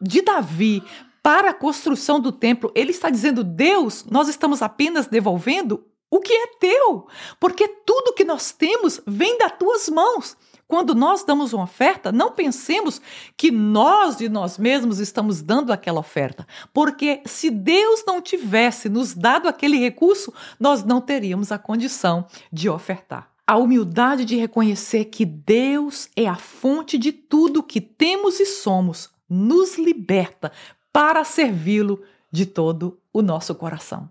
de 0.01 0.21
Davi 0.21 0.81
para 1.23 1.51
a 1.51 1.53
construção 1.53 2.19
do 2.19 2.33
templo, 2.33 2.69
ele 2.75 2.91
está 2.91 3.09
dizendo: 3.09 3.43
Deus, 3.43 4.05
nós 4.11 4.27
estamos 4.27 4.61
apenas 4.61 5.07
devolvendo 5.07 5.85
o 6.11 6.19
que 6.19 6.33
é 6.33 6.47
teu, 6.59 7.07
porque 7.39 7.67
tudo 7.67 8.13
que 8.13 8.25
nós 8.25 8.51
temos 8.51 9.01
vem 9.07 9.37
das 9.37 9.57
tuas 9.57 9.89
mãos. 9.89 10.37
Quando 10.67 10.95
nós 10.95 11.23
damos 11.23 11.53
uma 11.53 11.65
oferta, 11.65 12.11
não 12.11 12.31
pensemos 12.31 13.01
que 13.37 13.51
nós 13.51 14.17
de 14.17 14.29
nós 14.29 14.57
mesmos 14.57 14.99
estamos 14.99 15.41
dando 15.41 15.71
aquela 15.71 15.99
oferta, 15.99 16.47
porque 16.73 17.21
se 17.25 17.49
Deus 17.49 18.03
não 18.05 18.21
tivesse 18.21 18.89
nos 18.89 19.13
dado 19.13 19.47
aquele 19.47 19.77
recurso, 19.77 20.33
nós 20.59 20.83
não 20.83 21.01
teríamos 21.01 21.51
a 21.51 21.59
condição 21.59 22.25
de 22.51 22.69
ofertar. 22.69 23.29
A 23.45 23.57
humildade 23.57 24.23
de 24.23 24.35
reconhecer 24.35 25.05
que 25.05 25.25
Deus 25.25 26.09
é 26.15 26.27
a 26.27 26.35
fonte 26.35 26.97
de 26.97 27.11
tudo 27.11 27.61
que 27.61 27.81
temos 27.81 28.39
e 28.39 28.45
somos 28.45 29.09
nos 29.29 29.77
liberta 29.77 30.51
para 30.93 31.23
servi-lo 31.23 32.03
de 32.31 32.45
todo 32.45 32.99
o 33.11 33.23
nosso 33.23 33.55
coração. 33.55 34.09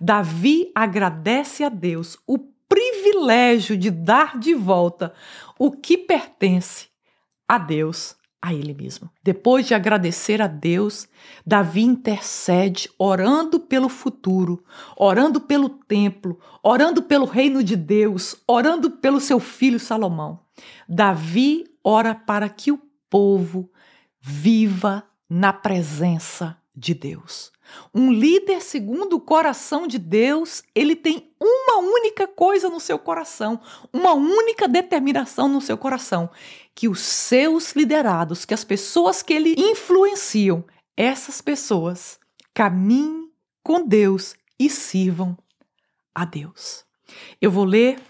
Davi 0.00 0.70
agradece 0.74 1.64
a 1.64 1.68
Deus 1.68 2.16
o 2.26 2.38
privilégio 2.38 3.76
de 3.76 3.90
dar 3.90 4.38
de 4.38 4.54
volta 4.54 5.12
o 5.58 5.72
que 5.72 5.98
pertence 5.98 6.86
a 7.48 7.58
Deus, 7.58 8.14
a 8.40 8.54
ele 8.54 8.72
mesmo. 8.72 9.10
Depois 9.22 9.66
de 9.66 9.74
agradecer 9.74 10.40
a 10.40 10.46
Deus, 10.46 11.08
Davi 11.44 11.82
intercede, 11.82 12.88
orando 12.96 13.58
pelo 13.58 13.88
futuro, 13.88 14.64
orando 14.96 15.40
pelo 15.40 15.68
templo, 15.68 16.38
orando 16.62 17.02
pelo 17.02 17.26
reino 17.26 17.62
de 17.62 17.74
Deus, 17.74 18.36
orando 18.46 18.90
pelo 18.92 19.20
seu 19.20 19.40
filho 19.40 19.80
Salomão. 19.80 20.38
Davi 20.88 21.64
ora 21.82 22.14
para 22.14 22.48
que 22.48 22.70
o 22.70 22.80
povo 23.10 23.70
viva 24.20 25.04
na 25.30 25.52
presença 25.52 26.58
de 26.74 26.92
Deus. 26.92 27.52
Um 27.94 28.12
líder 28.12 28.60
segundo 28.60 29.14
o 29.14 29.20
coração 29.20 29.86
de 29.86 29.96
Deus, 29.96 30.64
ele 30.74 30.96
tem 30.96 31.32
uma 31.40 31.78
única 31.78 32.26
coisa 32.26 32.68
no 32.68 32.80
seu 32.80 32.98
coração, 32.98 33.60
uma 33.92 34.12
única 34.12 34.66
determinação 34.66 35.46
no 35.46 35.60
seu 35.60 35.78
coração, 35.78 36.28
que 36.74 36.88
os 36.88 36.98
seus 36.98 37.72
liderados, 37.72 38.44
que 38.44 38.54
as 38.54 38.64
pessoas 38.64 39.22
que 39.22 39.32
ele 39.32 39.54
influenciam, 39.56 40.64
essas 40.96 41.40
pessoas 41.40 42.18
caminhem 42.52 43.30
com 43.62 43.86
Deus 43.86 44.34
e 44.58 44.68
sirvam 44.68 45.38
a 46.12 46.24
Deus. 46.24 46.84
Eu 47.40 47.52
vou 47.52 47.64
ler 47.64 48.00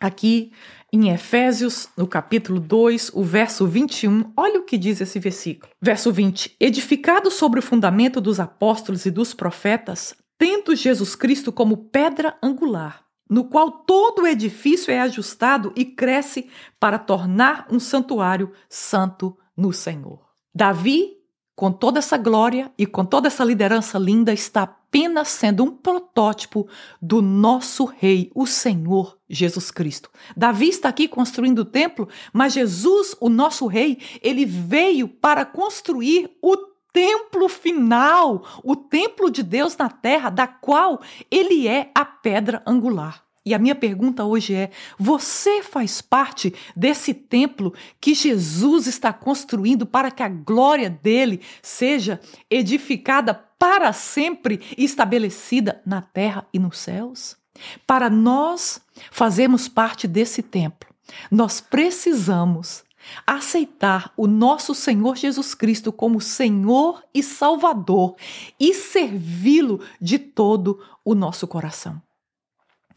aqui 0.00 0.52
em 0.92 1.10
Efésios, 1.10 1.88
no 1.96 2.06
capítulo 2.06 2.58
2, 2.58 3.10
o 3.12 3.22
verso 3.22 3.66
21, 3.66 4.32
olha 4.36 4.60
o 4.60 4.64
que 4.64 4.78
diz 4.78 5.00
esse 5.00 5.18
versículo. 5.18 5.70
Verso 5.80 6.10
20: 6.10 6.56
Edificado 6.58 7.30
sobre 7.30 7.60
o 7.60 7.62
fundamento 7.62 8.20
dos 8.20 8.40
apóstolos 8.40 9.04
e 9.04 9.10
dos 9.10 9.34
profetas, 9.34 10.14
tendo 10.38 10.74
Jesus 10.74 11.14
Cristo 11.14 11.52
como 11.52 11.76
pedra 11.76 12.36
angular, 12.42 13.04
no 13.28 13.44
qual 13.44 13.70
todo 13.70 14.22
o 14.22 14.26
edifício 14.26 14.90
é 14.90 15.00
ajustado 15.00 15.72
e 15.76 15.84
cresce 15.84 16.48
para 16.80 16.98
tornar 16.98 17.66
um 17.70 17.78
santuário 17.78 18.50
santo 18.68 19.36
no 19.54 19.72
Senhor. 19.72 20.26
Davi 20.54 21.17
com 21.58 21.72
toda 21.72 21.98
essa 21.98 22.16
glória 22.16 22.70
e 22.78 22.86
com 22.86 23.04
toda 23.04 23.26
essa 23.26 23.42
liderança 23.42 23.98
linda, 23.98 24.32
está 24.32 24.62
apenas 24.62 25.26
sendo 25.26 25.64
um 25.64 25.72
protótipo 25.72 26.68
do 27.02 27.20
nosso 27.20 27.84
Rei, 27.84 28.30
o 28.32 28.46
Senhor 28.46 29.18
Jesus 29.28 29.72
Cristo. 29.72 30.08
Davi 30.36 30.68
está 30.68 30.88
aqui 30.88 31.08
construindo 31.08 31.58
o 31.58 31.64
templo, 31.64 32.08
mas 32.32 32.52
Jesus, 32.52 33.16
o 33.20 33.28
nosso 33.28 33.66
Rei, 33.66 33.98
ele 34.22 34.44
veio 34.46 35.08
para 35.08 35.44
construir 35.44 36.30
o 36.40 36.56
templo 36.92 37.48
final, 37.48 38.44
o 38.62 38.76
templo 38.76 39.28
de 39.28 39.42
Deus 39.42 39.76
na 39.76 39.88
terra, 39.88 40.30
da 40.30 40.46
qual 40.46 41.00
ele 41.28 41.66
é 41.66 41.90
a 41.92 42.04
pedra 42.04 42.62
angular. 42.64 43.27
E 43.48 43.54
a 43.54 43.58
minha 43.58 43.74
pergunta 43.74 44.26
hoje 44.26 44.54
é: 44.54 44.70
você 44.98 45.62
faz 45.62 46.02
parte 46.02 46.52
desse 46.76 47.14
templo 47.14 47.72
que 47.98 48.12
Jesus 48.12 48.86
está 48.86 49.10
construindo 49.10 49.86
para 49.86 50.10
que 50.10 50.22
a 50.22 50.28
glória 50.28 50.90
dele 50.90 51.40
seja 51.62 52.20
edificada 52.50 53.32
para 53.32 53.90
sempre 53.94 54.60
e 54.76 54.84
estabelecida 54.84 55.80
na 55.86 56.02
terra 56.02 56.46
e 56.52 56.58
nos 56.58 56.76
céus? 56.76 57.38
Para 57.86 58.10
nós 58.10 58.82
fazermos 59.10 59.66
parte 59.66 60.06
desse 60.06 60.42
templo, 60.42 60.90
nós 61.30 61.58
precisamos 61.58 62.84
aceitar 63.26 64.12
o 64.14 64.26
nosso 64.26 64.74
Senhor 64.74 65.16
Jesus 65.16 65.54
Cristo 65.54 65.90
como 65.90 66.20
Senhor 66.20 67.02
e 67.14 67.22
Salvador 67.22 68.14
e 68.60 68.74
servi-lo 68.74 69.80
de 69.98 70.18
todo 70.18 70.78
o 71.02 71.14
nosso 71.14 71.48
coração. 71.48 72.02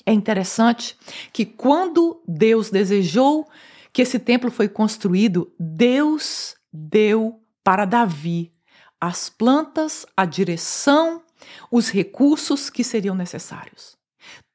É 0.05 0.13
interessante 0.13 0.97
que 1.31 1.45
quando 1.45 2.21
Deus 2.27 2.69
desejou 2.69 3.47
que 3.93 4.01
esse 4.01 4.19
templo 4.19 4.49
foi 4.49 4.67
construído, 4.67 5.53
Deus 5.59 6.55
deu 6.71 7.41
para 7.63 7.85
Davi 7.85 8.51
as 8.99 9.29
plantas, 9.29 10.05
a 10.15 10.25
direção, 10.25 11.23
os 11.71 11.89
recursos 11.89 12.69
que 12.69 12.83
seriam 12.83 13.15
necessários. 13.15 13.97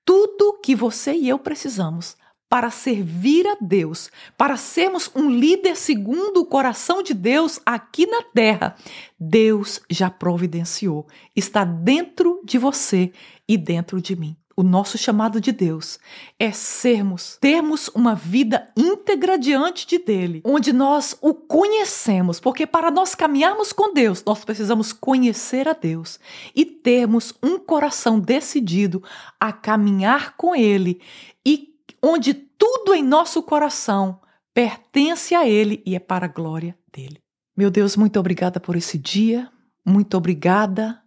Tudo 0.04 0.60
que 0.62 0.74
você 0.74 1.12
e 1.12 1.28
eu 1.28 1.38
precisamos 1.38 2.16
para 2.48 2.70
servir 2.70 3.44
a 3.46 3.56
Deus, 3.60 4.08
para 4.38 4.56
sermos 4.56 5.10
um 5.16 5.28
líder 5.28 5.76
segundo 5.76 6.40
o 6.40 6.46
coração 6.46 7.02
de 7.02 7.12
Deus 7.12 7.60
aqui 7.66 8.06
na 8.06 8.22
terra, 8.22 8.76
Deus 9.18 9.80
já 9.90 10.08
providenciou. 10.08 11.08
Está 11.34 11.64
dentro 11.64 12.40
de 12.44 12.56
você 12.56 13.12
e 13.48 13.58
dentro 13.58 14.00
de 14.00 14.14
mim. 14.14 14.36
O 14.58 14.62
nosso 14.62 14.96
chamado 14.96 15.38
de 15.38 15.52
Deus 15.52 15.98
é 16.38 16.50
sermos, 16.50 17.36
termos 17.38 17.88
uma 17.88 18.14
vida 18.14 18.72
íntegra 18.74 19.38
diante 19.38 19.86
de 19.86 19.98
dele, 19.98 20.40
onde 20.44 20.72
nós 20.72 21.14
o 21.20 21.34
conhecemos, 21.34 22.40
porque 22.40 22.66
para 22.66 22.90
nós 22.90 23.14
caminharmos 23.14 23.70
com 23.70 23.92
Deus, 23.92 24.24
nós 24.24 24.44
precisamos 24.46 24.94
conhecer 24.94 25.68
a 25.68 25.74
Deus 25.74 26.18
e 26.54 26.64
termos 26.64 27.34
um 27.42 27.58
coração 27.58 28.18
decidido 28.18 29.02
a 29.38 29.52
caminhar 29.52 30.36
com 30.38 30.56
ele 30.56 31.02
e 31.44 31.74
onde 32.02 32.32
tudo 32.32 32.94
em 32.94 33.02
nosso 33.02 33.42
coração 33.42 34.20
pertence 34.54 35.34
a 35.34 35.46
Ele 35.46 35.82
e 35.84 35.94
é 35.94 35.98
para 35.98 36.24
a 36.24 36.30
glória 36.30 36.76
dele. 36.90 37.20
Meu 37.54 37.70
Deus, 37.70 37.94
muito 37.94 38.18
obrigada 38.18 38.58
por 38.58 38.74
esse 38.74 38.96
dia, 38.96 39.50
muito 39.84 40.16
obrigada 40.16 41.02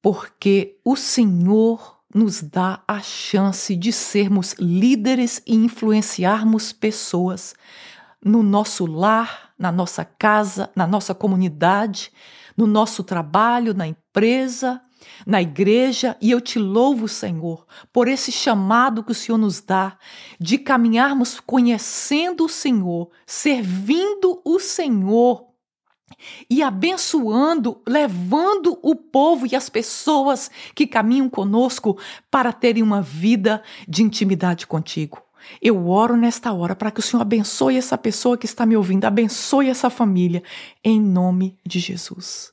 porque 0.00 0.78
o 0.84 0.96
Senhor 0.96 1.97
nos 2.14 2.42
dá 2.42 2.82
a 2.88 3.00
chance 3.00 3.76
de 3.76 3.92
sermos 3.92 4.54
líderes 4.58 5.42
e 5.46 5.54
influenciarmos 5.54 6.72
pessoas 6.72 7.54
no 8.24 8.42
nosso 8.42 8.86
lar, 8.86 9.50
na 9.58 9.70
nossa 9.70 10.04
casa, 10.04 10.70
na 10.74 10.86
nossa 10.86 11.14
comunidade, 11.14 12.10
no 12.56 12.66
nosso 12.66 13.04
trabalho, 13.04 13.74
na 13.74 13.86
empresa, 13.86 14.80
na 15.26 15.40
igreja, 15.40 16.16
e 16.20 16.30
eu 16.30 16.40
te 16.40 16.58
louvo, 16.58 17.06
Senhor, 17.06 17.66
por 17.92 18.08
esse 18.08 18.32
chamado 18.32 19.02
que 19.02 19.12
o 19.12 19.14
Senhor 19.14 19.38
nos 19.38 19.60
dá 19.60 19.96
de 20.40 20.58
caminharmos 20.58 21.40
conhecendo 21.40 22.44
o 22.44 22.48
Senhor, 22.48 23.10
servindo 23.26 24.40
o 24.44 24.58
Senhor 24.58 25.47
e 26.48 26.62
abençoando, 26.62 27.80
levando 27.86 28.78
o 28.82 28.94
povo 28.94 29.46
e 29.46 29.54
as 29.54 29.68
pessoas 29.68 30.50
que 30.74 30.86
caminham 30.86 31.28
conosco 31.28 31.98
para 32.30 32.52
terem 32.52 32.82
uma 32.82 33.02
vida 33.02 33.62
de 33.86 34.02
intimidade 34.02 34.66
contigo. 34.66 35.22
Eu 35.62 35.88
oro 35.88 36.16
nesta 36.16 36.52
hora 36.52 36.74
para 36.74 36.90
que 36.90 37.00
o 37.00 37.02
Senhor 37.02 37.22
abençoe 37.22 37.76
essa 37.76 37.96
pessoa 37.96 38.36
que 38.36 38.46
está 38.46 38.66
me 38.66 38.76
ouvindo, 38.76 39.04
abençoe 39.04 39.68
essa 39.68 39.88
família, 39.88 40.42
em 40.84 41.00
nome 41.00 41.56
de 41.66 41.78
Jesus. 41.78 42.52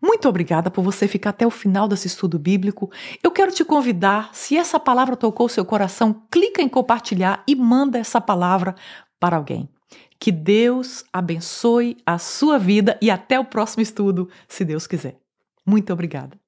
Muito 0.00 0.28
obrigada 0.28 0.68
por 0.68 0.82
você 0.82 1.06
ficar 1.06 1.30
até 1.30 1.46
o 1.46 1.50
final 1.50 1.86
desse 1.86 2.08
estudo 2.08 2.36
bíblico. 2.36 2.90
Eu 3.22 3.30
quero 3.30 3.52
te 3.52 3.64
convidar, 3.64 4.30
se 4.32 4.56
essa 4.56 4.80
palavra 4.80 5.14
tocou 5.14 5.48
seu 5.48 5.64
coração, 5.64 6.24
clica 6.28 6.60
em 6.60 6.68
compartilhar 6.68 7.44
e 7.46 7.54
manda 7.54 7.98
essa 7.98 8.20
palavra 8.20 8.74
para 9.20 9.36
alguém. 9.36 9.68
Que 10.22 10.30
Deus 10.30 11.04
abençoe 11.12 11.96
a 12.06 12.16
sua 12.16 12.56
vida 12.56 12.96
e 13.02 13.10
até 13.10 13.40
o 13.40 13.44
próximo 13.44 13.82
estudo, 13.82 14.28
se 14.46 14.64
Deus 14.64 14.86
quiser. 14.86 15.18
Muito 15.66 15.92
obrigada. 15.92 16.41